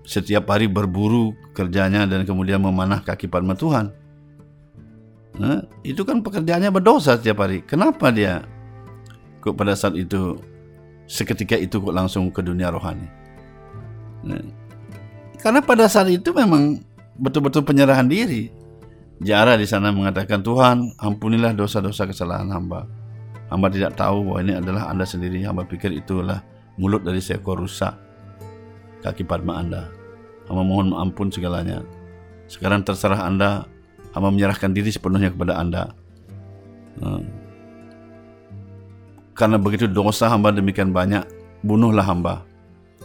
setiap 0.07 0.47
hari 0.51 0.67
berburu 0.71 1.35
kerjanya 1.51 2.07
dan 2.07 2.23
kemudian 2.23 2.63
memanah 2.63 3.03
kaki 3.03 3.27
padma 3.27 3.55
Tuhan. 3.55 3.91
Nah, 5.37 5.61
itu 5.85 6.01
kan 6.01 6.23
pekerjaannya 6.25 6.73
berdosa 6.73 7.19
setiap 7.19 7.45
hari. 7.45 7.61
Kenapa 7.61 8.09
dia 8.09 8.41
kok 9.43 9.53
pada 9.53 9.77
saat 9.77 9.93
itu 9.93 10.39
seketika 11.05 11.53
itu 11.53 11.77
kok 11.77 11.93
langsung 11.93 12.33
ke 12.33 12.41
dunia 12.41 12.73
rohani? 12.73 13.05
Nah, 14.25 14.41
karena 15.37 15.61
pada 15.61 15.85
saat 15.85 16.09
itu 16.09 16.33
memang 16.33 16.81
betul-betul 17.21 17.61
penyerahan 17.61 18.09
diri. 18.09 18.49
Jara 19.17 19.57
di 19.57 19.65
sana 19.65 19.89
mengatakan 19.89 20.45
Tuhan 20.45 20.93
ampunilah 20.97 21.53
dosa-dosa 21.53 22.05
kesalahan 22.05 22.49
hamba. 22.53 22.85
Hamba 23.49 23.67
tidak 23.73 23.97
tahu 23.97 24.27
bahwa 24.27 24.39
ini 24.45 24.53
adalah 24.57 24.89
anda 24.89 25.05
sendiri. 25.05 25.41
Hamba 25.45 25.65
pikir 25.65 25.89
itulah 25.93 26.41
mulut 26.77 27.01
dari 27.01 27.17
seekor 27.17 27.57
rusa 27.57 28.06
kaki 29.05 29.23
padma 29.27 29.61
Anda. 29.61 29.89
Hamba 30.47 30.63
mohon 30.63 30.95
ampun 30.95 31.27
segalanya. 31.27 31.83
Sekarang 32.47 32.81
terserah 32.81 33.27
Anda, 33.27 33.67
hamba 34.15 34.31
menyerahkan 34.31 34.71
diri 34.71 34.89
sepenuhnya 34.89 35.35
kepada 35.35 35.59
Anda. 35.59 35.91
Hmm. 37.03 37.27
Karena 39.37 39.61
begitu 39.61 39.85
dosa 39.85 40.31
hamba 40.31 40.49
demikian 40.49 40.95
banyak, 40.95 41.21
bunuhlah 41.61 42.01
hamba 42.01 42.41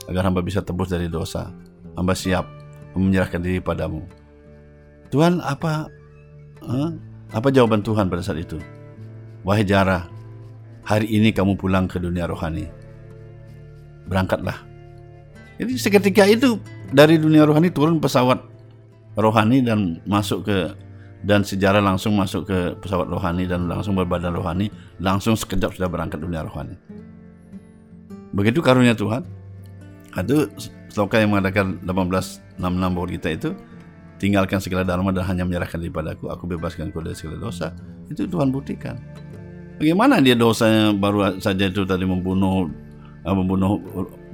agar 0.09 0.31
hamba 0.31 0.41
bisa 0.41 0.65
tebus 0.65 0.89
dari 0.89 1.11
dosa. 1.11 1.51
Hamba 1.93 2.17
siap 2.17 2.49
menyerahkan 2.97 3.43
diri 3.43 3.61
padamu. 3.61 4.01
Tuhan 5.13 5.45
apa 5.45 5.93
huh? 6.65 6.91
apa 7.37 7.49
jawaban 7.53 7.85
Tuhan 7.85 8.09
pada 8.09 8.25
saat 8.25 8.41
itu? 8.41 8.57
Wahai 9.45 9.67
Jara, 9.67 10.09
hari 10.87 11.11
ini 11.11 11.35
kamu 11.35 11.59
pulang 11.61 11.85
ke 11.85 12.01
dunia 12.01 12.25
rohani. 12.25 12.65
Berangkatlah 14.09 14.72
jadi 15.61 15.73
seketika 15.77 16.25
itu 16.29 16.61
dari 16.93 17.21
dunia 17.21 17.45
rohani 17.45 17.69
turun 17.69 18.01
pesawat 18.01 18.41
rohani 19.17 19.61
dan 19.61 20.01
masuk 20.09 20.49
ke 20.49 20.73
dan 21.23 21.47
sejarah 21.47 21.79
langsung 21.79 22.19
masuk 22.19 22.51
ke 22.51 22.59
pesawat 22.83 23.07
rohani 23.07 23.47
dan 23.47 23.71
langsung 23.71 23.95
berbadan 23.95 24.35
rohani, 24.35 24.69
langsung 24.99 25.39
sekejap 25.39 25.79
sudah 25.79 25.87
berangkat 25.87 26.19
dunia 26.19 26.43
rohani. 26.43 26.75
Begitu 28.35 28.59
karunia 28.59 28.99
Tuhan. 28.99 29.23
Itu 30.13 30.51
sloka 30.91 31.23
yang 31.23 31.33
mengatakan 31.33 31.79
1866 31.87 32.59
bahwa 32.69 33.09
kita 33.09 33.29
itu 33.33 33.51
tinggalkan 34.19 34.59
segala 34.59 34.83
dharma 34.83 35.15
dan 35.15 35.25
hanya 35.25 35.47
menyerahkan 35.47 35.81
padaku, 35.89 36.29
aku 36.29 36.45
bebaskan 36.51 36.91
kau 36.91 37.01
dari 37.01 37.17
segala 37.17 37.39
dosa. 37.39 37.71
Itu 38.11 38.27
Tuhan 38.27 38.51
buktikan. 38.51 38.99
Bagaimana 39.79 40.21
dia 40.21 40.37
dosanya 40.37 40.95
baru 40.95 41.39
saja 41.43 41.71
itu 41.71 41.83
tadi 41.87 42.05
membunuh 42.07 42.71
membunuh 43.23 43.79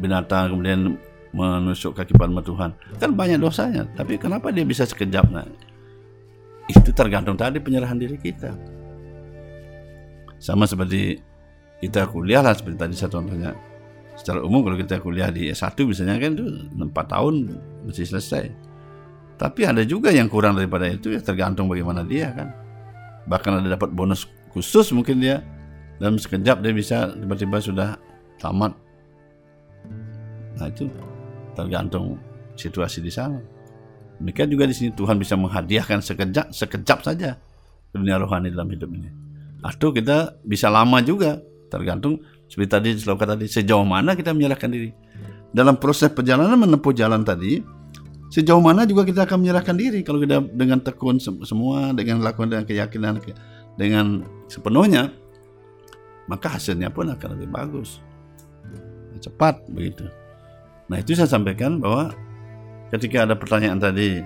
binatang 0.01 0.57
kemudian 0.57 0.97
menusuk 1.39 1.95
kaki 1.95 2.19
palma 2.19 2.43
Tuhan. 2.43 2.75
Kan 2.99 3.15
banyak 3.15 3.39
dosanya, 3.39 3.87
tapi 3.95 4.19
kenapa 4.19 4.51
dia 4.51 4.67
bisa 4.67 4.83
sekejap? 4.83 5.31
Nah, 5.31 5.47
itu 6.67 6.91
tergantung 6.91 7.39
tadi 7.39 7.63
penyerahan 7.63 7.97
diri 7.97 8.19
kita. 8.19 8.53
Sama 10.43 10.67
seperti 10.67 11.19
kita 11.79 12.11
kuliah 12.11 12.43
lah 12.43 12.55
seperti 12.59 12.77
tadi 12.77 12.95
saya 12.99 13.11
contohnya. 13.15 13.55
Secara 14.19 14.43
umum 14.43 14.67
kalau 14.67 14.75
kita 14.75 14.99
kuliah 14.99 15.31
di 15.31 15.47
S1 15.55 15.79
misalnya 15.87 16.19
kan 16.19 16.35
itu 16.35 16.47
4 16.75 16.91
tahun 16.91 17.35
mesti 17.87 18.03
selesai. 18.03 18.45
Tapi 19.39 19.63
ada 19.63 19.87
juga 19.87 20.11
yang 20.11 20.27
kurang 20.27 20.59
daripada 20.59 20.91
itu 20.91 21.15
ya 21.15 21.23
tergantung 21.23 21.71
bagaimana 21.71 22.03
dia 22.03 22.35
kan. 22.35 22.51
Bahkan 23.31 23.63
ada 23.63 23.79
dapat 23.79 23.95
bonus 23.95 24.27
khusus 24.51 24.91
mungkin 24.91 25.23
dia 25.23 25.47
dalam 26.03 26.19
sekejap 26.19 26.59
dia 26.59 26.75
bisa 26.75 27.15
tiba-tiba 27.15 27.63
sudah 27.63 27.89
tamat. 28.43 28.75
Nah 30.59 30.67
itu 30.67 30.91
tergantung 31.59 32.23
situasi 32.55 33.03
di 33.03 33.11
sana. 33.11 33.43
Demikian 34.23 34.47
juga 34.47 34.71
di 34.71 34.75
sini 34.75 34.91
Tuhan 34.95 35.19
bisa 35.19 35.35
menghadiahkan 35.35 35.99
sekejap 35.99 36.55
sekejap 36.55 36.99
saja 37.03 37.35
dunia 37.91 38.23
rohani 38.23 38.55
dalam 38.55 38.71
hidup 38.71 38.91
ini. 38.95 39.11
Atau 39.67 39.91
kita 39.91 40.39
bisa 40.47 40.71
lama 40.71 41.03
juga, 41.03 41.43
tergantung 41.67 42.23
seperti 42.47 42.71
tadi 42.71 42.89
sloka 42.95 43.27
tadi 43.27 43.51
sejauh 43.51 43.83
mana 43.83 44.15
kita 44.15 44.31
menyerahkan 44.31 44.71
diri. 44.71 44.95
Dalam 45.51 45.83
proses 45.83 46.15
perjalanan 46.15 46.55
menempuh 46.55 46.95
jalan 46.95 47.27
tadi, 47.27 47.59
sejauh 48.29 48.61
mana 48.61 48.85
juga 48.85 49.03
kita 49.09 49.25
akan 49.25 49.39
menyerahkan 49.43 49.75
diri 49.75 50.05
kalau 50.05 50.21
kita 50.21 50.45
dengan 50.53 50.79
tekun 50.79 51.17
semua 51.19 51.97
dengan 51.97 52.21
lakukan 52.21 52.53
dengan 52.53 52.65
keyakinan 52.69 53.19
dengan 53.81 54.27
sepenuhnya 54.53 55.09
maka 56.29 56.61
hasilnya 56.61 56.93
pun 56.93 57.09
akan 57.09 57.29
lebih 57.41 57.49
bagus 57.49 58.05
cepat 59.19 59.65
begitu 59.73 60.07
Nah 60.89 60.97
itu 61.01 61.13
saya 61.13 61.29
sampaikan 61.29 61.81
bahwa 61.81 62.17
ketika 62.89 63.29
ada 63.29 63.37
pertanyaan 63.37 63.77
tadi, 63.77 64.25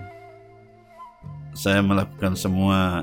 saya 1.53 1.83
melakukan 1.83 2.39
semua, 2.39 3.03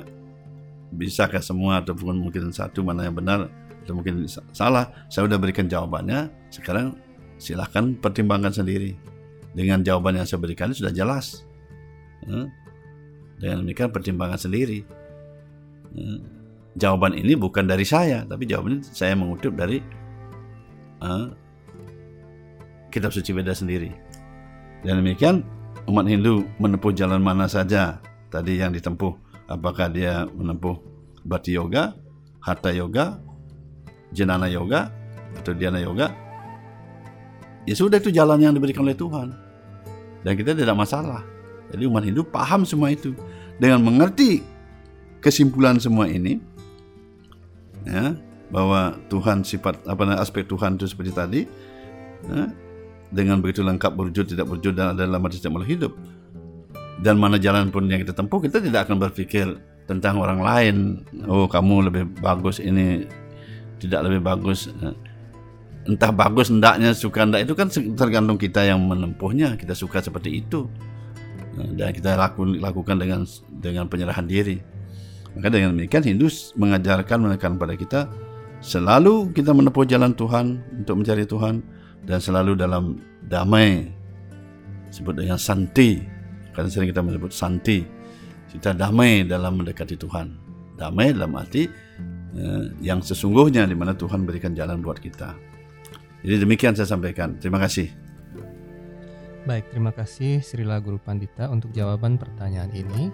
bisakah 0.95 1.43
semua 1.43 1.83
ataupun 1.83 2.17
mungkin 2.17 2.49
satu 2.55 2.81
mana 2.81 3.05
yang 3.05 3.19
benar 3.19 3.51
atau 3.83 3.93
mungkin 3.93 4.25
salah, 4.55 4.89
saya 5.11 5.27
sudah 5.27 5.35
berikan 5.35 5.67
jawabannya. 5.67 6.31
Sekarang 6.49 6.95
silahkan 7.35 7.93
pertimbangkan 7.99 8.55
sendiri. 8.55 8.95
Dengan 9.49 9.81
jawaban 9.81 10.15
yang 10.15 10.29
saya 10.29 10.39
berikan 10.39 10.71
sudah 10.71 10.93
jelas. 10.93 11.43
Dengan 12.23 13.65
demikian 13.65 13.91
pertimbangan 13.91 14.39
sendiri. 14.39 14.85
Jawaban 16.77 17.17
ini 17.17 17.33
bukan 17.33 17.65
dari 17.65 17.83
saya, 17.83 18.23
tapi 18.23 18.45
jawaban 18.45 18.79
ini 18.79 18.85
saya 18.85 19.17
mengutip 19.17 19.57
dari 19.57 19.81
kitab 22.89 23.13
suci 23.13 23.31
beda 23.33 23.53
sendiri. 23.53 23.93
Dan 24.85 25.01
demikian 25.01 25.45
umat 25.89 26.05
Hindu 26.05 26.45
menempuh 26.61 26.93
jalan 26.93 27.21
mana 27.21 27.49
saja 27.49 28.01
tadi 28.29 28.61
yang 28.61 28.73
ditempuh. 28.73 29.13
Apakah 29.49 29.89
dia 29.89 30.29
menempuh 30.29 30.77
Bhakti 31.25 31.57
Yoga, 31.57 31.97
Hatha 32.37 32.69
Yoga, 32.69 33.17
Jenana 34.13 34.45
Yoga, 34.45 34.93
atau 35.37 35.53
Dhyana 35.53 35.81
Yoga. 35.81 36.13
Ya 37.65 37.75
sudah 37.77 38.01
itu 38.01 38.09
jalan 38.09 38.41
yang 38.41 38.53
diberikan 38.53 38.85
oleh 38.85 38.97
Tuhan. 38.97 39.33
Dan 40.25 40.33
kita 40.37 40.57
tidak 40.57 40.73
masalah. 40.77 41.21
Jadi 41.69 41.83
umat 41.85 42.03
Hindu 42.05 42.25
paham 42.25 42.65
semua 42.65 42.89
itu. 42.89 43.13
Dengan 43.59 43.83
mengerti 43.83 44.41
kesimpulan 45.19 45.77
semua 45.77 46.07
ini, 46.07 46.39
ya, 47.83 48.15
bahwa 48.49 48.97
Tuhan 49.11 49.43
sifat 49.43 49.83
apa 49.85 50.17
aspek 50.17 50.47
Tuhan 50.47 50.79
itu 50.79 50.87
seperti 50.89 51.11
tadi, 51.11 51.41
ya, 52.25 52.49
dengan 53.09 53.41
begitu 53.41 53.65
lengkap 53.65 53.91
berwujud 53.97 54.25
tidak 54.29 54.45
berwujud 54.45 54.73
dan 54.77 54.93
adalah 54.93 55.17
mati 55.17 55.41
tidak 55.41 55.65
hidup. 55.65 55.93
Dan 56.99 57.15
mana 57.15 57.39
jalan 57.39 57.71
pun 57.71 57.87
yang 57.87 58.03
kita 58.03 58.11
tempuh 58.11 58.43
kita 58.43 58.59
tidak 58.59 58.85
akan 58.89 58.99
berpikir 58.99 59.47
tentang 59.87 60.19
orang 60.21 60.39
lain. 60.43 60.75
Oh 61.25 61.49
kamu 61.49 61.89
lebih 61.89 62.03
bagus 62.19 62.61
ini 62.61 63.07
tidak 63.81 64.05
lebih 64.11 64.21
bagus. 64.21 64.69
Entah 65.87 66.11
bagus 66.11 66.51
hendaknya 66.51 66.93
suka 66.93 67.25
hendak 67.25 67.47
itu 67.47 67.55
kan 67.55 67.71
tergantung 67.71 68.37
kita 68.37 68.67
yang 68.67 68.83
menempuhnya. 68.83 69.55
Kita 69.55 69.73
suka 69.73 70.03
seperti 70.03 70.43
itu. 70.43 70.69
Dan 71.59 71.91
kita 71.91 72.13
laku, 72.13 72.55
lakukan 72.61 72.99
dengan 72.99 73.25
dengan 73.49 73.89
penyerahan 73.89 74.27
diri. 74.27 74.61
Maka 75.33 75.49
dengan 75.49 75.73
demikian 75.73 76.03
Hindu 76.05 76.27
mengajarkan 76.59 77.17
menekan 77.25 77.57
pada 77.57 77.73
kita 77.73 78.11
selalu 78.59 79.31
kita 79.31 79.55
menempuh 79.55 79.87
jalan 79.87 80.11
Tuhan 80.11 80.59
untuk 80.83 80.99
mencari 80.99 81.23
Tuhan 81.23 81.63
dan 82.09 82.17
selalu 82.17 82.57
dalam 82.57 82.97
damai. 83.21 83.85
Sebut 84.89 85.13
dengan 85.13 85.37
santi. 85.37 86.01
Karena 86.49 86.65
sering 86.65 86.89
kita 86.89 87.05
menyebut 87.05 87.29
santi. 87.29 87.85
Kita 88.49 88.73
damai 88.73 89.21
dalam 89.29 89.61
mendekati 89.61 89.93
Tuhan. 89.93 90.33
Damai 90.73 91.13
dalam 91.13 91.37
arti 91.37 91.69
eh, 92.33 92.65
yang 92.81 93.05
sesungguhnya 93.05 93.69
di 93.69 93.77
mana 93.77 93.93
Tuhan 93.93 94.25
berikan 94.25 94.57
jalan 94.57 94.81
buat 94.81 94.97
kita. 94.97 95.37
Jadi 96.25 96.35
demikian 96.41 96.73
saya 96.73 96.89
sampaikan. 96.89 97.37
Terima 97.37 97.61
kasih. 97.61 97.93
Baik 99.45 99.71
terima 99.71 99.93
kasih 99.93 100.43
Srila 100.43 100.81
Guru 100.81 100.97
Pandita 100.99 101.47
untuk 101.47 101.69
jawaban 101.71 102.17
pertanyaan 102.17 102.73
ini. 102.73 103.13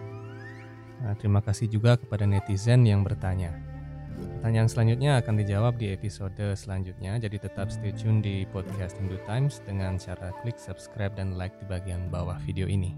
Nah, 1.03 1.13
terima 1.19 1.43
kasih 1.43 1.67
juga 1.67 1.99
kepada 1.99 2.23
netizen 2.23 2.87
yang 2.87 3.03
bertanya 3.03 3.74
Pertanyaan 4.15 4.69
selanjutnya 4.69 5.11
akan 5.19 5.35
dijawab 5.41 5.73
di 5.81 5.89
episode 5.89 6.53
selanjutnya, 6.53 7.17
jadi 7.17 7.37
tetap 7.41 7.73
stay 7.73 7.95
tune 7.95 8.21
di 8.21 8.45
podcast 8.53 8.95
Hindu 9.01 9.17
Times 9.25 9.59
dengan 9.65 9.97
cara 9.97 10.35
klik 10.45 10.61
subscribe 10.61 11.17
dan 11.17 11.33
like 11.33 11.55
di 11.57 11.65
bagian 11.65 12.07
bawah 12.13 12.37
video 12.45 12.69
ini. 12.69 12.93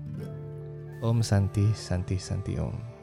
Om 0.99 1.21
Santi 1.21 1.71
Santi 1.77 2.17
Santi 2.17 2.57
Om. 2.57 2.96